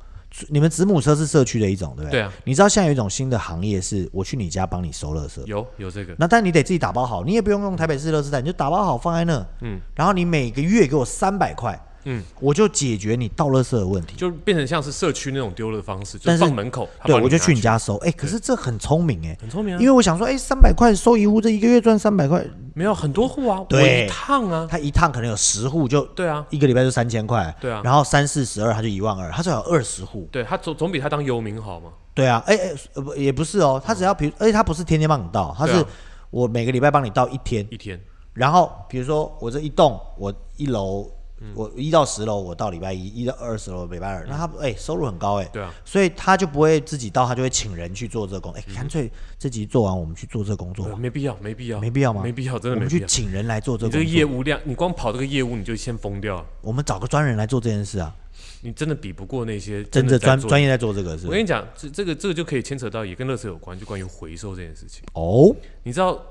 [0.48, 2.12] 你们子母车是社区的一种，对不对？
[2.12, 2.32] 对啊。
[2.44, 14.16] 你知道现在有一种新的行业是，我去你家帮你收垃圾，有有这个，那但你得自己打包好，你也不用用台北市垃圾袋，你就打包好放在那，嗯，然后你每个月给我三百块，嗯，我就解决你倒垃圾的问题。
[14.16, 27.80] 就变成像是社区那种丢的方式，就但是放门口，他对，我就拿去你家收，哎，可是这很聪明哎，很聪明啊，因为我想说，哎，三百块收一户，这一个月赚三百块，没有很多户啊，我对一趟啊，他一趟可能有十户，就对啊，一个礼拜就三千块，对啊。
[27.84, 35.88] 然后三四十二，他就一万二，他最好有二十户，对他总总比他当游民好嘛，对啊，哎哎，呃不也不是哦，他只要比如，而且他不是天天帮你倒，他是对啊。
[36.30, 38.00] 我每个礼拜帮你倒一天，一天，
[38.32, 41.10] 然后比如说我这一栋，我一楼，嗯
[41.54, 52.22] 我一到十楼我到礼拜一，一到二十楼礼拜二，那他哎收入很高哎，对啊，所以他就不会自己到，他就会请人去做这个工，哎，干脆这集做完我们去做这个工作没必要，没必要，没必要吗？
[52.22, 53.00] 没必要，真的没必要。
[53.00, 58.14] 去请人来做这个工作，你这个业务量，你光跑这个业务你就先疯掉了，我们找个专人来做这件事啊，
[58.62, 65.02] 你真的比不过那些真的专专业在做这个是我跟你讲，这这个这个就可以牵扯到也跟乐色有关，就关于回收这件事情。
[65.14, 66.22] 哦，你知道，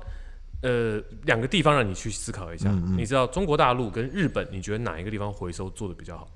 [0.62, 6.28] 呃，两个地方让你去思考一下，嗯你知道中国大陆跟日本，你觉得哪一个地方回收做的比较好？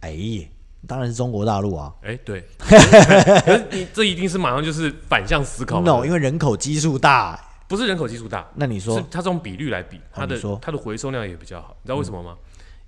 [0.00, 0.48] 哎，
[0.86, 1.92] 当然是中国大陆啊。
[2.02, 8.96] 哎，对， 可是你这一定是马上就是反向思考嘛，no，因为人口基数大，不是人口基数大，那你说？
[8.98, 11.76] 是它这种比率来比，它的它的回收量也比较好。
[11.82, 12.36] 你知道为什么吗？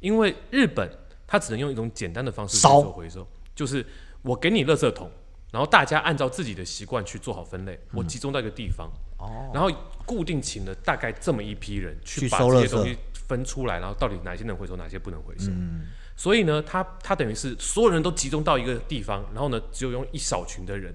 [0.01, 0.89] 因为日本
[1.27, 3.85] 它只能用一种简单的方式去回收，就是
[4.23, 5.11] 我给你垃圾桶，
[5.51, 8.89] 然后大家按照自己的习惯去做好分类，我集中到一个地方，
[9.27, 9.71] 哦，然后
[10.05, 15.51] 固定请了大概这么一批人去去把这些东西分出来，然后到底哪些能回收，哪些不能回收。
[15.51, 15.87] 嗯
[16.19, 20.91] 所以呢，他他等于是所有人都集中到一个地方，然后呢，只有用一小群的人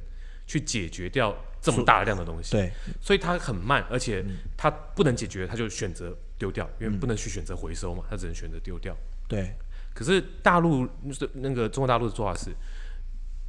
[0.48, 2.54] 去解决掉这么大量的东西。
[2.54, 8.98] 对，所以它很慢，而且嗯它不能解决，他就选择丢掉，因为不能去选择回收嘛，他只能选择丢掉。
[9.28, 9.54] 对，
[9.94, 10.88] 可是大陆
[11.34, 12.50] 那个中国大陆的做法是，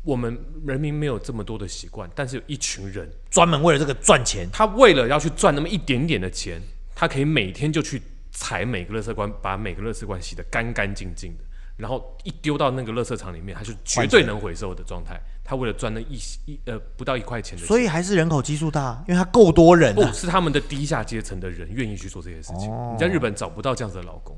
[0.02, 0.36] 我们
[0.66, 6.60] 人民没有这么多的习惯，但是有一群人，专门为了这个赚钱，他为了要去赚那么一点点的钱，
[6.94, 11.44] 他可以每天就去踩每个垃圾罐，把每个垃圾罐洗得干干净净的，
[11.76, 15.20] 然后一丢到那个垃圾场里面，他就绝对能回收的状态。
[15.44, 20.06] 他为了赚那一一呃不到一块钱的钱，所以还是人口基数大，因为他够多人啊。
[20.06, 22.70] 不是他们的低下阶层的人愿意去做这些事情。
[22.92, 24.36] 你在日本找不到这样子的老公，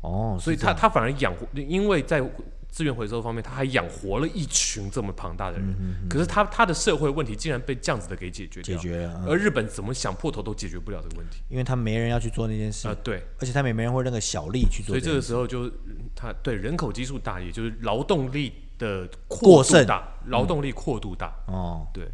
[0.00, 2.22] 哦，所以他他反而养活，因为在
[2.72, 6.08] 资源回收方面，他还养活了一群这么庞大的人。
[6.08, 11.42] 可是他他的社会问题竟然被这样子的给解决掉，解决了，嗯而日本怎么想破头都解决不了这个问题。
[11.48, 15.20] 因为他没人要去做那件事啊、，对，而且他们也没人会那个小力去做所以这个。
[15.20, 15.70] 时候就
[16.16, 22.08] 他对人口基数大，也就是劳动力的过剩大，劳动力过度大，哦，对，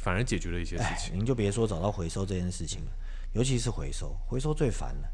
[0.00, 1.18] 反而解决了一些事哎，情。
[1.18, 2.90] 您就别说找到回收这件事情了，
[3.32, 5.08] 尤其是回收，回收最烦了。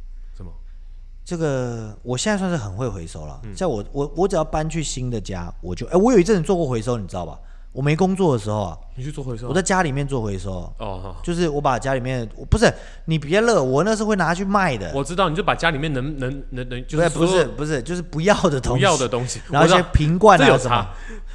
[1.25, 3.41] 这个我现在算是很会回收了。
[3.45, 7.39] 嗯像我我我只要搬去新的家，我就哎，我有一阵子做过回收，你知道吧？
[7.73, 9.47] 我没工作的时候啊，你去做回收？
[9.47, 12.69] 我在家里面做回收，哦，就是我把家里面不是
[13.05, 14.91] 你别乐，我那是会拿去卖的。
[14.93, 20.89] 我知道，你就把家里面能能能能，就不是不是不是，就是不要的东西，不要的东西，然后一些瓶罐啊什么，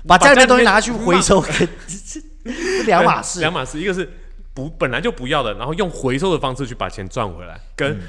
[0.06, 1.54] 把家里面东西拿去回收，跟
[2.44, 3.40] 这 两码 事。
[3.40, 4.12] 两码事，一个是
[4.54, 8.02] 不本来就不要的，然后用回收的方式去把钱赚回来，跟嗯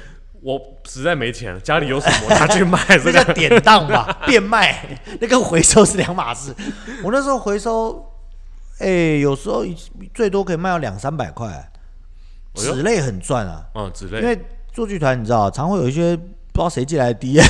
[0.47, 6.55] 我实在没钱了，家里有什么我拿去卖，这个叫典当吧， 变卖，那跟回收是两码事。
[7.03, 8.09] 我那时候回收，
[8.79, 8.87] 哎、
[9.19, 9.65] 有时候
[10.13, 11.69] 最多可以卖到两三百块，
[12.53, 13.65] 纸类很赚啊。
[13.75, 17.41] 嗯纸类因为做剧团，你知道，常会有一些不知道谁寄来的 D，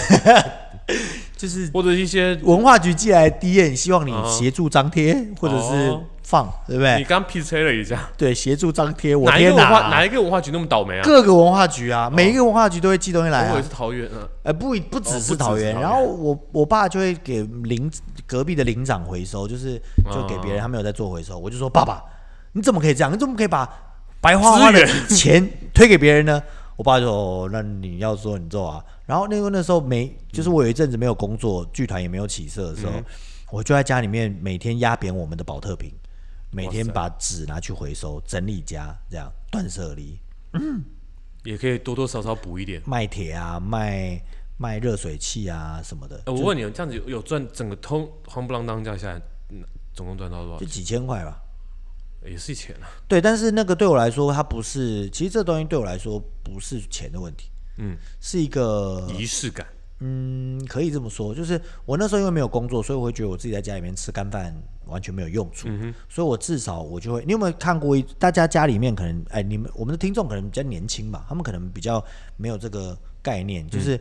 [1.38, 6.98] 就是或者一些文化局寄来的 D N，希望你哦协助张贴或者是哦放，对不对？
[6.98, 10.06] 你刚 P C 了一下，对，协助张贴，我哪一个天文化哪哪！
[10.06, 11.04] 一个文化局那么倒霉啊？
[11.04, 13.70] 各个文化局啊，每一个文化局都会寄东西来啊我以为是。
[13.70, 17.90] 桃园啊，呃，不不只是桃园然后我我爸就会给邻
[18.26, 22.04] 隔壁的邻长回收，就是就给别人，他没有在做回收，我就说爸爸，
[22.54, 23.14] 你怎么可以这样？
[23.14, 23.70] 你怎么可以把
[24.20, 26.42] 白花花的钱推给别人呢？
[26.78, 28.86] 我爸就说哦，那你要做你做啊。
[29.06, 32.94] 然后那个那时候没，就是我有一阵子没有工作，剧团也没有起色的时候，
[33.52, 35.92] 我就在家里面每天压扁我们的保特瓶，
[36.52, 40.18] 每天把纸拿去回收，整理家这样断舍离。
[40.54, 40.84] 嗯
[41.44, 42.82] 也可以多多少少补一点。
[42.86, 44.22] 卖铁啊，卖
[44.58, 49.64] 卖热水器啊什么的，呃我问你，这样子有有赚整个通夯不啷当这样下来，嗯，
[49.94, 50.66] 总共赚到多少就？
[50.66, 51.42] 几千块吧。
[52.28, 52.88] 也是钱啊。
[53.08, 59.66] 对，但是那个对我来说，它不是，其实这东西对我来说不是钱的问题，嗯，是一个，仪式感。
[60.00, 65.68] 嗯，可以这么说，就是我那时候因为没有工作，所以我会觉得我自己在家里面吃干饭完全没有用处，
[66.08, 72.04] 所以我至少我就会，你有没有看过一大家家里面可能，哎，你们我们的听众可能比较年轻吧，他们可能比较
[72.36, 74.00] 没有这个概念，就是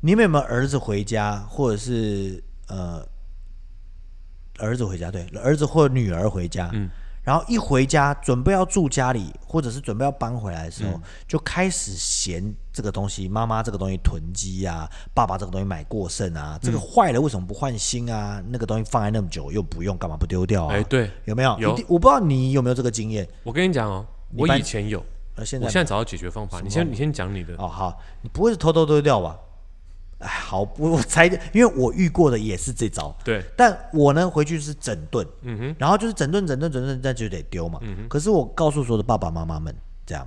[0.00, 3.06] 你们有没有儿子回家，或者是呃
[4.58, 6.90] 儿子回家，对，儿子或女儿回家，嗯
[7.22, 18.42] 然后一回家准备要住家里，或者是准备要搬回来的时候，嗯就开始嫌这个东西，妈妈这个东西囤积啊，爸爸这个东西买过剩啊，这个坏了为什么不换新啊？
[18.48, 20.74] 那个东西放在那么久又不用，干嘛不丢掉啊？
[20.74, 21.56] 哎，对，有没有？
[21.58, 23.28] 有我不知道你有没有这个经验。
[23.44, 24.04] 我跟你讲哦，
[24.36, 25.04] 我以前有，
[25.36, 26.60] 呃，现在我现在找到解决方法。
[26.60, 27.54] 你先，你先讲你的。
[27.56, 29.38] 哦好，你不会是偷偷丢掉吧？
[30.22, 33.14] 哎，好，我我猜，因为我遇过的也是这招。
[33.24, 37.80] 对，但我呢回去是整顿，嗯哼，然后就是整顿整顿整顿，那就得丢嘛。
[38.08, 39.74] 可是我告诉所有的爸爸妈妈们，
[40.06, 40.26] 这样，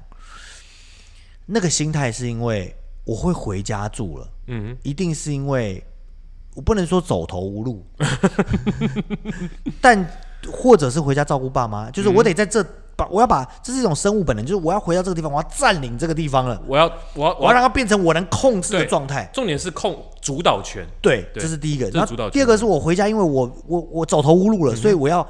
[1.45, 5.83] 那个心态是因为我会回家住了，嗯哼，一定是因为
[6.55, 7.85] 我不能说走投无路，
[9.81, 10.07] 但
[10.51, 19.29] 或者是回家照顾爸妈，就是我得在这把我要把这是一种生物本能，就是我要回到这个地方，我要占领这个地方了，我要，我要，我要让它变成我能控制的状态。
[19.33, 20.85] 重点是控主导权。
[21.01, 21.91] 对，对这是第一个。
[22.31, 25.27] 第二个是我回家，因为我我我走投无路了，所以我要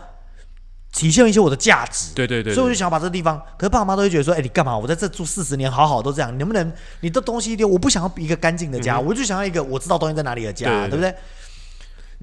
[0.93, 2.13] 体现一些我的价值。
[2.13, 4.77] 对对对，对所以我就想要把这个地方，可是爸爸妈妈都会觉得说，哎、你干嘛？
[4.77, 7.67] 我在这住四十年，好好都这样，你能不能你的东西一丢？
[7.67, 11.13] 我不想要一个干净的家，我就想要一个我知道东西在哪里的家，对不对？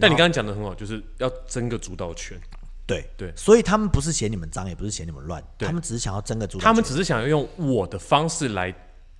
[0.00, 2.38] 但你刚刚讲的很好，就是要争个主导权。
[2.92, 8.74] 对对，所以他们不是嫌你们脏，也不是嫌你们乱，他们只是想要争个主，他们只是想要用我的方式来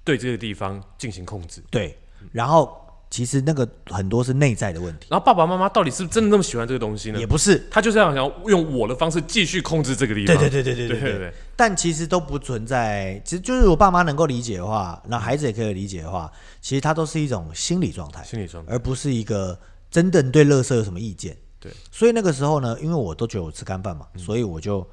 [0.05, 1.63] 对这个地方进行控制。
[1.71, 1.99] 对，
[2.33, 2.79] 然后
[3.11, 5.07] 其实那个很多是内在的问题。
[5.11, 7.19] 然后爸爸妈妈到底是不是真的那么喜欢这个东西呢？
[7.19, 10.37] 也不是，他就是这想要用我的方式继续控制这个地方。
[10.37, 11.35] 对对对对对对对。
[11.55, 19.59] 但其实都不存在，其实就是我爸妈能够理解的话，那孩子也可以理解的话，其实他都是一种心理状态，心理状态，而不是一个
[19.91, 21.37] 真的对乐色有什么意见。
[21.63, 24.85] 对，所以那个时候呢，因为我都觉得我吃干饭嘛，所以我就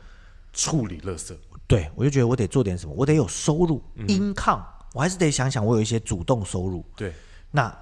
[0.54, 1.34] 处理垃圾。
[1.68, 4.62] 对我就觉得我得做点什么，我得有收入、income，
[4.94, 6.86] 我还是得想想我有一些主动收入。
[6.96, 7.14] 对，
[7.52, 7.76] 那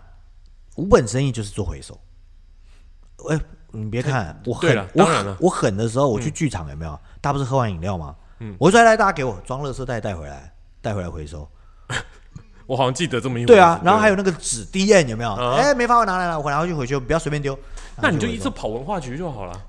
[0.76, 2.00] 无本生意就是做回收。
[3.30, 3.40] 哎、
[3.72, 6.92] 你别看我对狠，我了当然了狠我狠的时候，我去剧场有没有？
[7.20, 8.16] 大家不是喝完饮料吗？
[8.58, 11.50] 我说来来，大家给我装垃圾袋带回来，带回来回收。
[12.68, 13.48] 我好像记得这么一回事。
[13.48, 15.32] 对啊，然后还有那个纸 D N 有没有？
[15.32, 17.58] 啊哎、没发我拿来了，我拿回去回去，不要随便丢。
[18.02, 19.62] 那你就一直跑文化局就好了。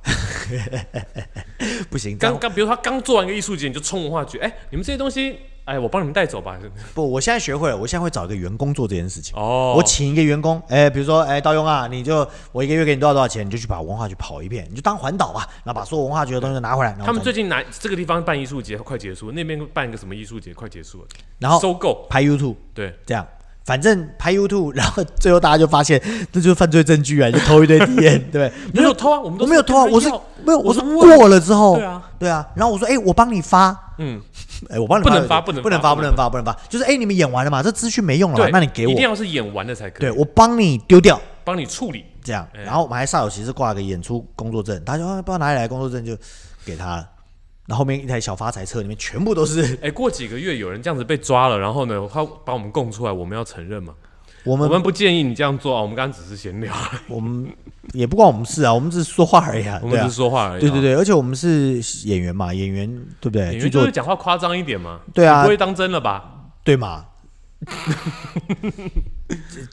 [1.91, 6.59] 不行，刚刚比如说他刚做完一个艺术节，你就冲文化局，哎，你们这些东西，哎，我帮你们带走吧。
[6.95, 9.37] 不，我现在学会了，我现在会找一个员工做这件事情。
[9.38, 16.97] 哦，我请一个员工，哎、比如说，哎、道庸啊，你就我一个月给你多少多少钱，你就去把文化局跑一遍，你就当环岛吧，然后把所有文化局的东西都拿回来。
[17.05, 22.07] 他们最近拿这个地方办艺术节快结束，那边办一个什么艺术节快结束了，然后收购。
[22.09, 23.27] 拍 YouTube，对，这样，
[23.68, 26.00] 反正拍 YouTube，然后最后大家就发现
[26.33, 28.72] 这就是犯罪证据啊，就偷一堆 D N， 对不对？
[28.72, 30.09] 没有偷啊，我们都我没有偷啊，我是
[30.42, 34.18] 没有，我是过了之后，对啊，对啊，然后我说，哎、我帮你发，嗯，
[34.72, 38.92] 哎、我帮你不能发不不能不能发，不能能发，不能发，就是哎、你们演完了嘛，这资讯没用了那你给我。
[38.92, 42.07] 一定，要是演完了才可以，对我帮你丢掉，帮你处理。
[42.24, 46.16] 这样，哎然后我们还煞有其事挂了个演出工作证，他就、啊、不知道哪里来的工作证就
[46.64, 47.07] 给他了，
[47.68, 53.92] 然后后面一台小发财车里面全部都是哎，过几个月有人这样子被抓了，然后呢，他把我们供出来，我们要承认嘛？
[54.44, 56.74] 我们我们不建议你这样做啊，我们刚刚只是闲聊，
[57.07, 57.46] 我们
[57.92, 60.60] 也不关我们事啊，我们只是说话而已啊， 我们只是说话而已。
[60.62, 62.88] 对对，对，而且我们是演员嘛，演员
[63.21, 63.42] 对不对？
[63.48, 66.25] 演员就是讲话夸张一点嘛，对啊不会当真了吧？
[66.64, 67.04] 对嘛？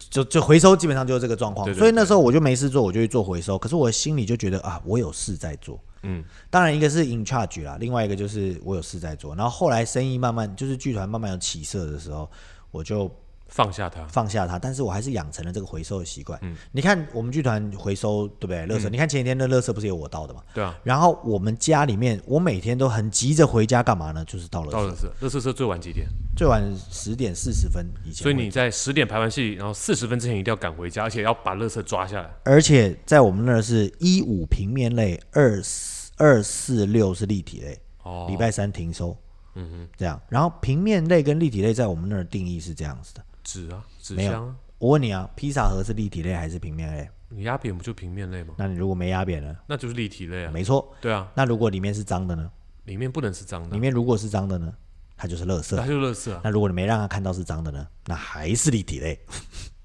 [0.10, 3.58] 就就回收基本上就是这个状况，所以那时候我就没事做，我就去做回收。
[3.58, 5.80] 可是我心里就觉得啊，我有事在做。
[6.06, 9.36] 嗯，当然一个是 in charge 啦，另外一个就是我有事在做。
[9.36, 12.30] 然后后来生意慢慢就是剧团慢慢有起色的时候，
[12.72, 13.10] 我就
[13.48, 16.38] 放下它，放下它，但是我还是养成了这个回收的习惯。
[16.42, 18.66] 嗯你看我们剧团回收对不对？
[18.66, 20.42] 垃圾，你看前几天的垃圾不是有我倒的嘛？
[20.54, 24.26] 对啊，然后我们家里面，我每天都很急着回家干嘛呢？
[24.26, 26.08] 就是倒垃圾，到了是，垃圾车最晚几点？
[26.36, 28.24] 最晚十点四十分以前。
[28.24, 32.30] 所以你在十点排完戏，然后四十分之前一定要赶回家，而且要把垃圾抓下来。
[32.44, 39.16] 而且在我们那儿是一五平面类，二四二四六是立体类，哦，礼拜三停收。
[39.56, 40.22] 嗯哼，这样。
[40.30, 43.24] 然后平面类跟立体类在我们那儿定义是这样子的。
[43.44, 47.10] 纸啊，纸没有箱啊，我问你啊，披萨盒是立体类还是平面类？
[47.30, 48.54] 你压扁不就平面类吗？
[48.58, 49.56] 那你如果没压扁呢？
[49.68, 50.52] 那就是立体类啊。
[50.52, 50.94] 没错。
[51.00, 52.52] 对啊，那如果里面是脏的呢？
[52.84, 54.74] 里面不能是脏的里，面如果是脏的呢，
[55.16, 55.88] 它就是垃圾它。
[55.88, 56.42] 就是垃圾啊。
[56.44, 59.20] 那如果你没让它看到是脏的呢，那还是立体类。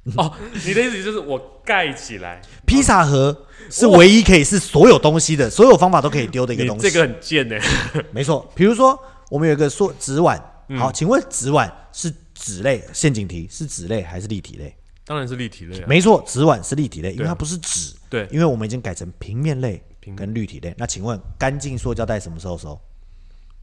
[0.17, 0.33] 哦，
[0.67, 6.83] 你的意思就是我盖起来，披萨盒是唯一可以是所有东西的，所有方法都可以丢的一个东西。
[6.83, 7.57] 这个很贱呢。
[8.11, 8.51] 没错。
[8.55, 8.99] 比如说，
[9.29, 12.83] 我们有一个说纸碗，嗯好，请问纸碗是纸类？
[12.95, 14.75] 陷阱题是纸类还是立体类？
[15.05, 15.85] 当然是立体类啊。
[15.87, 17.95] 没错，纸碗是立体类，因为它不是纸。
[18.09, 19.83] 对，因为我们已经改成平面类
[20.17, 20.75] 跟立体类。
[20.79, 22.81] 那请问，干净塑胶袋什么时候收？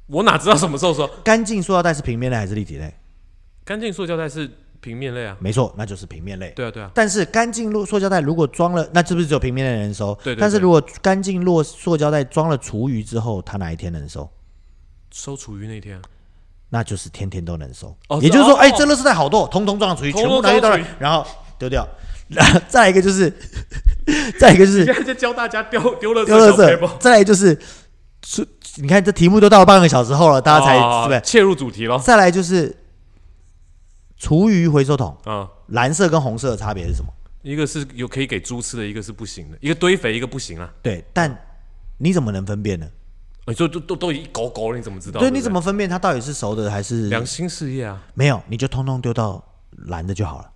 [0.05, 2.93] 我哪知道什么时候收干净塑胶袋是平面类还是立体类？
[3.65, 4.49] 干净塑胶袋是
[4.81, 5.35] 平面类啊？
[5.39, 6.51] 没错，那就是平面类。
[6.55, 6.89] 对啊，对啊。
[6.93, 10.13] 但是干净落塑胶袋如果装了，那是不是只有平面类能收？
[10.23, 14.29] 对对对但是如果干净落塑胶袋装了厨余之后，它哪一天能收？
[15.11, 16.01] 收厨余那天啊，
[16.69, 17.95] 那就是天天都能收。
[18.09, 21.25] 哦也就是说，哦哎、这垃圾袋好多，通通装了厨余，通全部拿去倒了，然后
[21.57, 21.87] 丢掉。
[22.29, 23.31] 然 后再来一个就是，
[24.37, 27.57] 再来一个就是现在在教大家丢丢垃圾丢垃圾，再来就是，
[28.25, 31.31] 是你看这题目都到了半个小时后了，大家才、哦对不是？
[31.31, 31.97] 切入主题了。
[31.99, 32.75] 再来就是
[34.17, 37.07] 厨余回收桶，啊，蓝色跟红色的差别是什么？
[37.43, 40.69] 一个是有可以给猪吃的，一个是不行的，一个堆肥，一个不行啊。
[40.81, 41.33] 对，但
[41.97, 42.87] 你怎么能分辨呢？
[43.45, 45.19] 你说都都都一狗狗了，你怎么知道？
[45.21, 48.01] 对，你怎么分辨它到底是熟的还是良心事业啊？
[48.13, 48.41] 没有？
[48.49, 49.41] 你就通通丢到
[49.87, 50.51] 蓝的就好了。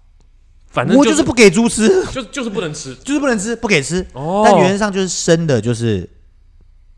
[0.67, 2.93] 反正就我就是不给猪吃， 就就是不能吃。
[2.95, 4.05] 就是不能吃，不给吃。
[4.13, 6.09] 哦但原则上就是生的，就是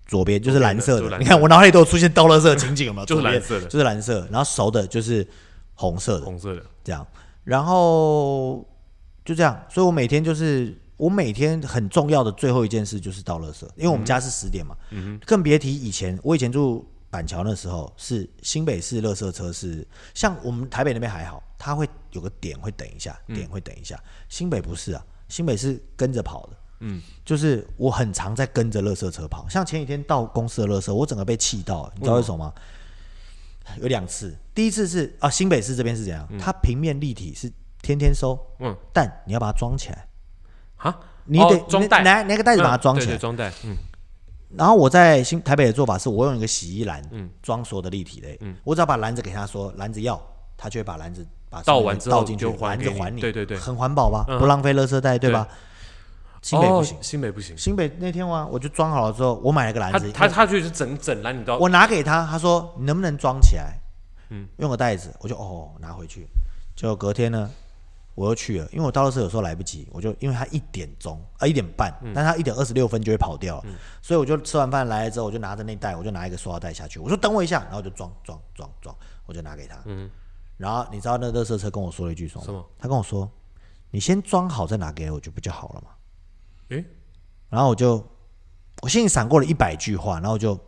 [0.07, 1.18] 左边就是蓝色的。
[1.20, 3.05] 你看我脑海里都有出现倒垃圾的情景，有没有？
[3.07, 4.28] 就是蓝色的就是蓝色。
[4.32, 5.28] 然后熟的就是
[5.91, 7.05] 红色的，红色的，这样。
[7.43, 8.65] 然后
[9.25, 23.36] 就这样，所以我每天就是我每天很重要的最后一件事就是倒垃圾，因为我们家是十点嘛，嗯更别提以前我以前住板桥那时候是新北市垃圾车是像我们台北那边还好，它会有个点会等一下，嗯。
[23.36, 26.53] 点会等一下，新北不是啊，新北是跟着跑的。
[26.86, 32.53] 嗯，就是我很常在跟着垃圾车跑，像前几天到公司的垃圾，我整个被气到，你知道为什么吗？
[33.82, 36.28] 有两次，第一次是啊，新北市这边是怎样？
[36.39, 37.51] 它平面立体是
[37.82, 40.07] 天天收，嗯，但你要把它装起来，
[40.78, 42.03] 啊，你得、哦装袋。
[42.03, 43.18] 拿拿个袋子把它装起来。
[43.18, 43.76] 装袋，嗯，
[44.55, 47.30] 然后我在新台北的做法是，我用一个洗衣篮，嗯。
[47.41, 50.22] 装所有的立体类，我只要把篮子给他说篮子要，
[50.57, 53.57] 他就会把篮子把倒完之后倒进去，篮子还你，对对对。
[53.57, 54.39] 很环保吧，嗯。
[54.39, 55.47] 不浪费垃圾袋，对吧？
[56.43, 57.57] 新北不哦行，新北不行。
[57.57, 63.79] 新北那天我，我就装好了之后，我买了个篮子，他他就是整整篮你知道我拿给他，他说你能不能装起来？
[64.29, 66.27] 嗯，用个袋子，我就哦拿回去。
[66.75, 67.49] 结果隔天呢，
[68.13, 73.65] 我又去了，因为我到的时候有时候来不及，我就因为他一点钟啊一点半，但他一点二十六分就会跑掉了，
[74.01, 78.93] 所以我就吃完饭来了之后，我就拿着那袋，我就拿一个塑料袋下去，我说等我一下，然后就装装装装，
[79.25, 79.77] 我就拿给他。
[79.85, 80.09] 嗯，
[80.57, 82.43] 然后你知道那热色车跟我说了一句什么？
[82.43, 82.65] 什么？
[82.77, 83.29] 他跟我说
[83.91, 85.87] ：“你先装好再拿给我，就不就好了嘛。”
[86.74, 86.86] 诶，
[87.49, 88.03] 然后我就
[88.82, 90.59] 我心里闪过了一百句话，然后我就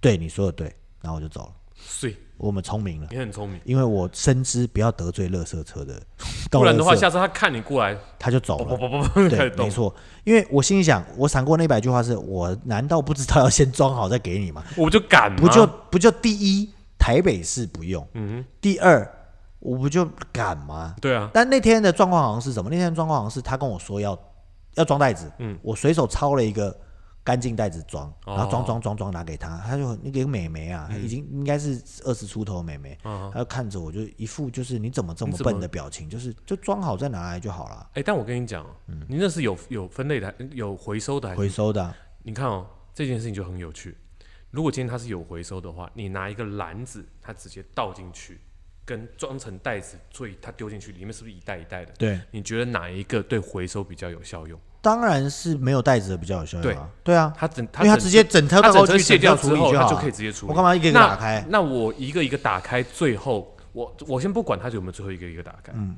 [0.00, 0.66] 对你说的对，
[1.00, 1.52] 然后我就走了。
[1.76, 6.00] 碎，我们聪明了，你很聪明，因为我深知不要得罪垃圾车的，
[6.50, 8.64] 倒不然的话，下次他看你过来，他就走了。
[8.64, 9.68] 不不不不，对没。
[9.68, 9.94] 错，
[10.24, 14.64] 因为我心里想，我闪过那一百句话是，我难道不知道要先装好再给你吗？
[14.76, 19.06] 我就敢吗，不就不就第一，台北市不用，嗯第二，
[19.58, 20.94] 我不就敢吗？
[21.02, 22.70] 对啊，但那天的状况好像是什么？
[22.70, 24.18] 那天的状况好像是他跟我说要
[24.74, 26.76] 要装袋子，嗯，我随手抄了一个
[27.22, 33.30] 干净袋子装，然后装装装装拿给他，他就那个美眉啊，已经应该是二十出头的美眉，嗯。
[33.32, 38.68] 他就看着我就一副就是你怎么这么笨的表情，就是就装好再拿来就好了，哎，但我跟你讲哦，
[39.08, 41.40] 你那是有有分类的，有回收的还是？
[41.40, 41.82] 回收的。
[41.82, 43.96] 啊、你看哦，这件事情就很有趣。
[44.50, 48.40] 如果今天它是有回收的话，你拿一个篮子，它直接倒进去，
[48.84, 51.92] 跟装成袋子，所以它丢进去，里面是不是一袋一袋的？
[51.98, 54.58] 对，你觉得哪一个对回收比较有效用？
[54.80, 60.50] 当然是没有袋子的比较有效用啊，对啊，它整因为它直接整车它整去，车卸掉之后，它就可以直接处理。
[60.50, 61.42] 我干嘛一个一个打开？
[61.48, 65.96] 那我一个一个打开，最后我我先不管它有没有最后一个一个打开，嗯，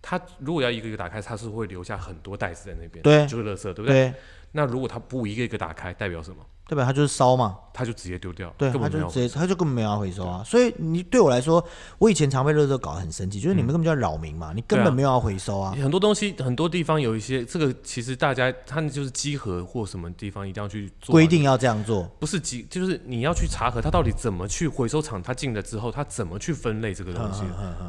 [0.00, 4.08] 它如果要一个一个打开，它是会留下很多袋子在那边，对就是垃圾，对不对？
[4.08, 4.14] 对，
[4.52, 6.36] 那如果它不一个一个打开，代表什么？
[6.66, 6.84] 对吧？
[6.84, 10.42] 它就是烧嘛，他就直接丢掉，对，根本没有它就直接，它就根本没有要回收啊。
[10.44, 11.62] 所以你对我来说，
[11.98, 15.76] 我以前常被热热搞得很生气，就是你们根本就要扰民嘛，你根本没有要回收啊。
[15.80, 21.12] 很多东西，很多地方有一些，这个其实大家他们就是集合或什么地方一定要去做。
[21.12, 27.42] 规，定要这样做，不是集，就是你要去查核它到底怎么去回收厂，它进了之后，它怎么去分类这个东西，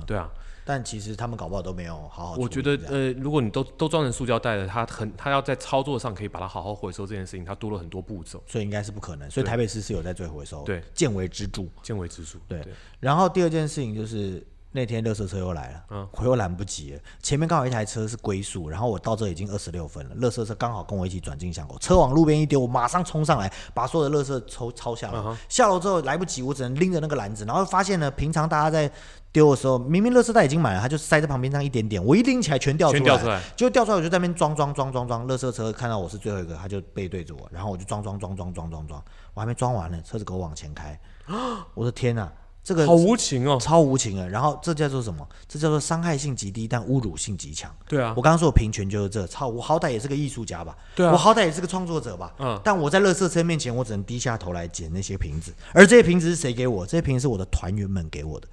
[0.06, 0.30] 对啊，
[0.68, 2.36] 但其实他们搞不好都没有好好。
[2.38, 9.30] 我觉得呃，如果你都都装成塑胶袋了，它很它要在操作上可以把它好好回收这件事情，它多了很多步骤，所以应该是不可能。
[9.30, 11.64] 所以台北市是有在做回收，对，见微知著。
[11.84, 12.66] 见微知著，对
[13.00, 14.44] 然后第二件事情就是
[14.76, 17.00] 那天乐色车又来了，嗯我又来不及了。
[17.24, 25.36] 前面刚好一台车是龟速，然后我到这已经二十六分了，乐色车刚好跟我一起转进巷口，车往路边一丢，我马上冲上来，把所有的乐色抽抄下楼。
[25.48, 28.92] 下楼之后来不及，我只能拎着那个篮子，然后发现呢，平常大家在
[29.32, 39.04] 丢的时候，明明乐色袋已经满了，它就塞在旁边那一点点，我一拎起来全掉出来，全掉出来，结果掉出来我就在那边装装装装装，乐色车看到我是最后一个，他就背对着我，然后我就装装装装装装装，
[39.34, 41.00] 我还没装完呢，车子给我往前开，
[41.74, 42.32] 我的天呐、
[42.66, 44.28] 这个好无情哦，超无情啊。
[44.28, 45.26] 然后这叫做什么？
[45.48, 47.74] 这叫做伤害性极低，但侮辱性极强。
[47.88, 49.48] 对啊我，刚刚说的平权就是这，操！
[49.48, 56.84] 我好歹也是个艺术家吧，对啊我好歹也是个创作者吧，嗯但我在垃圾车面前，我只能低下头来捡那些瓶子，而这些瓶子是谁给我？
[56.86, 58.48] 这些瓶子是我的团员们给我的，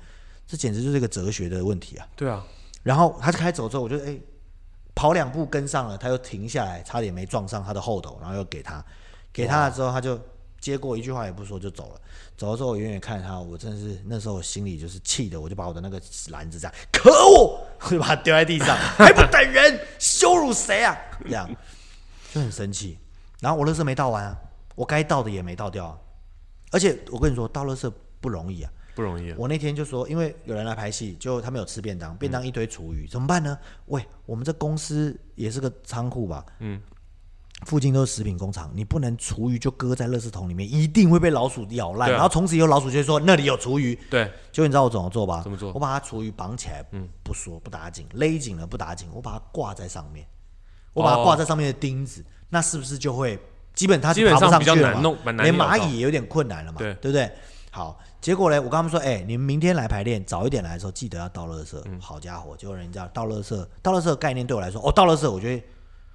[0.47, 2.07] 这简直就是一个哲学的问题啊！
[2.15, 2.45] 对啊，
[2.83, 4.15] 然后他开走之后，我就哎、
[4.95, 8.85] 跑两步跟上了，他又停下来，差点没撞上他的后头，然后又给他，
[9.33, 10.21] 给他了之后，他就
[10.63, 12.01] 接过一句话也不说就走了。
[12.39, 20.97] 走了之后，我远远看着他，我真的是那时候我心里就是气的，我就把我的那个篮子这样，可恶，我就把它丢在地上，还不等人，羞辱谁啊？
[21.25, 21.51] 这样
[22.33, 22.97] 就很生气。
[23.41, 24.39] 然后我乐色没倒完啊，
[24.77, 25.99] 我该倒的也没倒掉啊。
[26.71, 28.73] 而且我跟你说，倒垃圾不容易啊。
[28.95, 33.59] 不容易啊，我那天就说，因为有人来拍戏，就他们有吃便当，便当一堆厨余，怎么办呢？
[33.87, 36.45] 喂，我们这公司也是个仓库吧？
[36.59, 36.79] 嗯，
[37.65, 42.09] 附近都是食品工厂，你不能厨余就搁在垃圾桶里面，一定会被老鼠咬烂。
[42.11, 43.95] 啊然后从此以后，老鼠就会说那里有厨余。
[44.11, 45.41] 对，结果你知道我怎么做吧？
[45.43, 50.27] 怎么做我把它厨余绑起来，嗯，不说不打紧，勒紧了不打紧，我把它挂在上面，
[50.93, 53.39] 我把它哦挂在上面的钉子，那是不是就会
[53.75, 57.31] 基本它爬不上比较难上去了嘛连蚂蚁也有点困难了嘛，对对不对？
[57.71, 61.81] 好，结果呢，我跟他们说，哎、你们明天来排练，早一点来的时候记得要倒垃圾。
[61.87, 65.65] 嗯好家伙，结果人家倒垃圾，倒垃圾的概念对我来说，哦，倒垃圾，我就会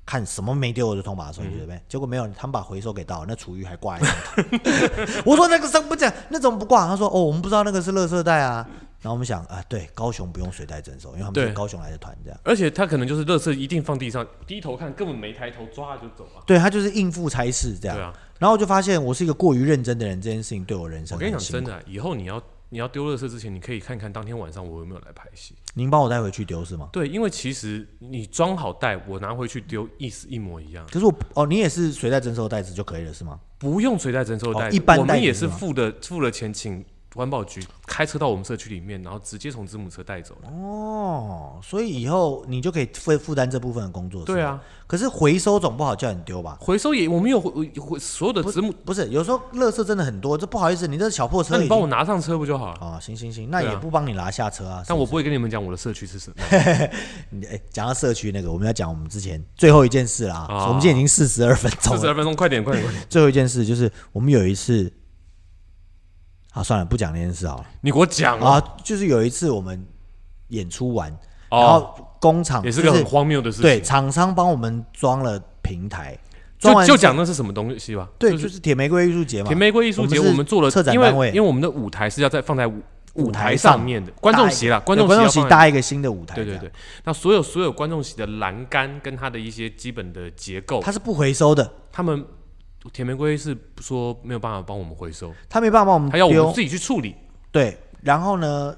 [0.07, 1.79] 看什么没丢我就通把它收进去，对不对？
[1.89, 5.21] 结果没有，他们把回收给倒了，那厨余还挂在上头。
[5.29, 6.87] 我说那个什不讲，那怎么不挂？
[6.87, 8.65] 他说哦，我们不知道那个是垃圾袋啊。
[8.99, 12.39] 然后我们想啊，对，高雄不用水袋征收，因为他们是高雄来的团，这样。
[12.43, 17.95] 而且他可能就是垃圾一定放地上，低头看根本没抬头抓就走啊，对他就是应付差事这样。
[17.95, 25.55] 对啊，然后我就发现我是一个过于认真的人，这件事情对我人生我跟你讲真的啊，以后你要你要丢垃圾之前，你可以看看当天晚上我有没有来拍戏。
[25.73, 26.89] 您帮我带回去丢是吗？
[26.91, 33.39] 对，因为其实你装好袋，我拿回去丢，意思一模一样，可是我哦，你也是随袋征收袋子就可以了是吗？
[33.57, 36.83] 不用随袋征收袋子、哦一般我们也是付的付了钱，请
[37.17, 40.49] 环保局开车到我们社区里面，然后直接从子母车带走了。
[40.49, 44.23] 哦，所以以后你就可以负负担这部分的工作。
[44.23, 46.55] 对啊，可是回收总不好叫你丢吧？
[46.61, 52.77] 回收也我们有回回所有的子母，不是，有时候垃圾真的很多，这不好意思，你这小破车，那你帮我拿上车不就好了？
[52.79, 54.83] 哦，行行行，那也不帮你拿下车啊。
[54.87, 56.35] 但我不会跟你们讲我的社区是什么。
[57.31, 60.45] 你哎，讲到社区那个，我们要讲我们之前最后一件事啦。
[60.47, 63.03] 哦我们今天已经四十二分钟，四十二分钟，快点，快点，快点！
[63.09, 64.91] 最后一件事就是我们有一次，
[66.57, 67.65] 啊，算了，不讲那件事好了。
[67.81, 68.45] 你给我讲哦。
[68.45, 69.85] 啊，就是有一次我们
[70.47, 71.09] 演出完，
[71.49, 73.63] 然哦，后工厂就也是个很荒谬的事情。
[73.63, 76.17] 对，厂商帮我们装了平台，
[76.57, 78.09] 就就讲那是什么东西吧。
[78.17, 79.55] 对，就就是是铁玫瑰艺术节嘛铁。
[79.55, 82.81] 玫瑰艺术节，我们做了策展单位因为我们的舞台是要在放在舞
[83.13, 86.71] 舞台上上面的，观众席啦，观众观众席搭一个新的舞台，对对对，，
[87.03, 92.23] 那所有所有观众席的栏杆跟它的一些基本的结构，它是不回收的，他们
[92.93, 97.15] 甜玫瑰是说没有办法帮我们回收，他没办法帮我们丢他要我们，自己去处理。
[97.51, 98.75] 对，然后呢，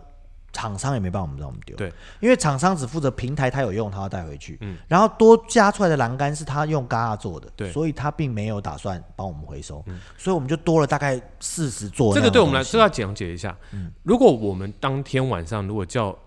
[0.51, 4.77] 厂商也没办法让我们丢，对，因为厂商只负责平台，他有用，他要带回去，嗯。
[4.87, 7.69] 然后多加出来的栏杆是他用嘎做的，对。
[7.69, 9.83] 嗯所以他并没有打算帮我们回收，
[10.17, 13.55] 所以我们就多了大概四十座这个对我们来，说要讲解一下。
[13.71, 13.91] 嗯。
[14.03, 16.17] 如果我们当天晚上如果叫，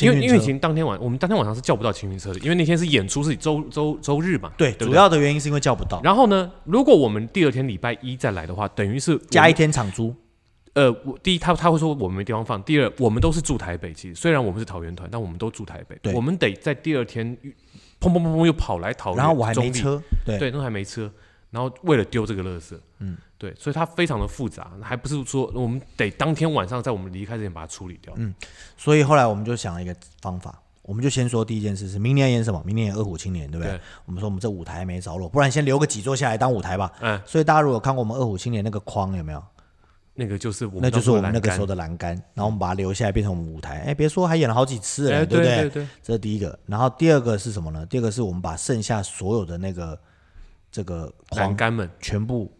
[0.00, 10.14] 因为因为其实当天晚我们当天晚上是叫不到清运车的，因为那天是演出是周周周日嘛，对，主要的原因是因为叫不到，然后呢，如果我们第二天礼拜一再来的话，等于是加一天场租，
[10.72, 15.98] 呃，我第一他他会说我们没地方放，第二我们都是住台北，其实虽然我们是桃园团，但我们都住台北。
[16.00, 17.36] 对，我们得在第二天
[18.00, 21.12] 砰砰砰砰又跑来桃园，然后我还，没车，对，对，那还没车，
[21.52, 28.34] 然后为了丢这个垃圾，嗯，对，所以它非常的复杂，还不是说我们得当天晚上在我们离开之前把它处理掉，嗯
[28.76, 32.60] 所以后来我们就想了一个方法，我们就先说第一件事是明年演什么？
[32.64, 33.72] 明年演《二虎青年》，对不对？
[33.74, 36.90] 对我们说我们这舞台没着落，不然先留个几座下来当舞台吧。
[37.00, 39.44] 嗯，所以大家如果有看过我们《二虎青年》那个框有没有？
[40.14, 43.78] 那个就是我们那就是我们那个时候的的栏杆，然后我们把它留下来变成我们舞台。
[43.86, 46.58] 哎，别说还演了好几次了，哎，对不对对，这是第一个。
[46.66, 47.86] 然后第二个是什么呢？
[47.86, 49.98] 第二个是我们把剩下所有的那个
[50.72, 52.50] 这个框栏杆们全部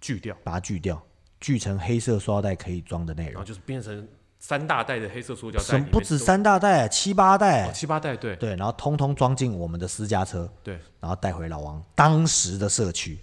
[0.00, 1.02] 锯掉，把它锯掉，
[1.40, 3.44] 锯成黑色塑料袋可以装的内容然后。
[3.44, 4.06] 就是变成
[4.38, 13.18] 三大袋的黑色塑胶袋不止三大袋，七八袋哦，七八袋，对对，然后通通装进我们的私家车，对然后带回老王当时的社区。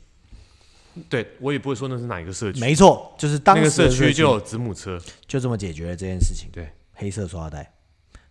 [1.07, 6.49] 对，我也不会说那是哪一个社区，没错，就是当那个时的社区就有子母车，就这么解决了这件事情。
[6.51, 7.71] 对，黑色塑料袋。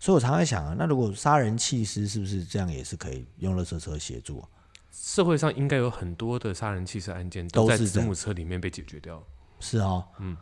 [0.00, 4.48] 所以我常常在想啊，那如果杀人弃尸是不是这样也是可以用垃圾车协助啊？
[5.00, 9.22] 社会上应该有很多的杀人弃尸案件都是这样子母车里面被解决掉。
[9.60, 10.36] 是哦，嗯，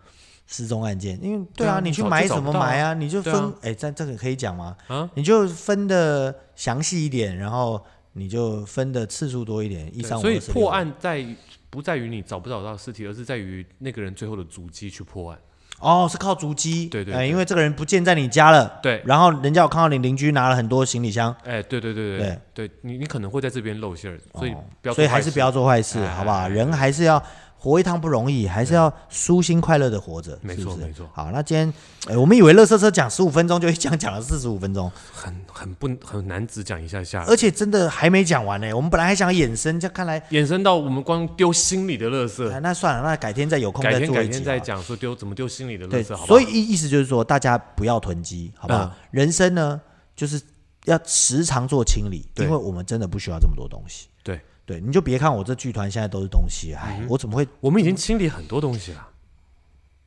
[0.46, 2.94] 失踪案件，因为对啊啊，你去买什么买啊？
[2.94, 4.76] 你就分哎，这这个可以讲吗？
[4.88, 7.82] 啊，你就分的详细一点，然后
[8.12, 10.22] 你就分的次数多一点，一对三五。
[10.22, 11.36] 所以破案在于
[11.70, 15.38] 不在于你找不找到尸体，而是在于那个人最后的足迹去破案。
[15.78, 17.28] 哦，是靠足迹，哎，对对对。
[17.28, 26.36] 因为这个人不见在你家了，对，然后人家有看到你邻居拿了很多行李箱，哎，对对对对对，你你可能会在这边露馅儿，所以哦不要，所以还是不要做做坏事，哎好不好？
[26.38, 27.22] 哎人还是要
[27.58, 31.72] 活一趟不容易，还是要舒心快乐的活着，没错没错好，那今天，
[32.06, 38.72] 哎，我们以为乐色车讲十五分钟 就一讲讲了四十五分钟，很很不很难只讲一下下，而且真的还没讲完呢。
[38.74, 44.28] 我们本来还想衍生，这看来，延伸到我们光丢心里的垃圾，哎那算了，那改天再有空再做一集好了。
[44.28, 46.26] 天再讲说丢怎么丢心里的垃对，圾，好？
[46.26, 48.84] 所以意意思就是说，大家不要囤积，好不好？
[48.84, 49.80] 嗯人生呢，
[50.14, 50.40] 就是
[50.84, 54.08] 要时常做清理，因为我们真的不需要这么多东西。
[54.22, 59.08] 对对，你就别看我这剧团现在都是东西，哎，我怎么会我们已经清理很多东西了，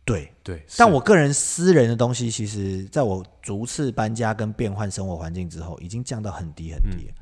[0.04, 0.32] 对？
[0.44, 7.14] 对，但我个人私人的东西，其实在我逐次搬家跟变换生活环境之后，已经降到很低很低了。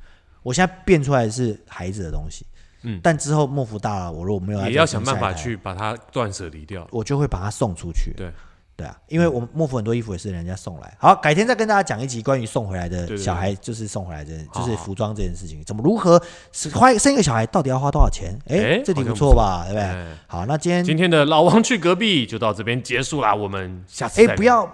[0.41, 2.45] 我现在变出来的是孩子的东西，
[2.81, 6.87] 嗯但之后幕府大了，我如果没有也要想办法，去把它断舍离掉。
[6.91, 8.13] 我就会把它送出去。
[8.17, 8.31] 对
[8.77, 10.95] 对啊，因为我们幕府很多衣服也是人家送来。
[10.99, 16.21] 好，改天再跟大家讲一集关于送回来的小孩，就是送回来的，就是服装这件事情，怎么如何
[16.51, 18.37] 是花生一个小孩到底要花多少钱？
[18.47, 19.63] 哎哎，这题不错吧？
[19.65, 19.83] 对不对？
[19.83, 24.71] 哎好，那今天今天的老王去隔壁就到这边结束啦，我们下次再哎不要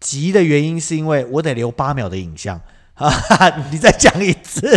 [0.00, 2.60] 急的原因是因为我得留八秒的影像，
[2.94, 4.68] 哈哈，你再讲一次，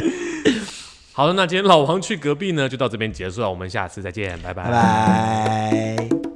[1.14, 6.35] 好的，那今天老王去隔壁呢就到这边结束了，我们下次再见，拜拜拜。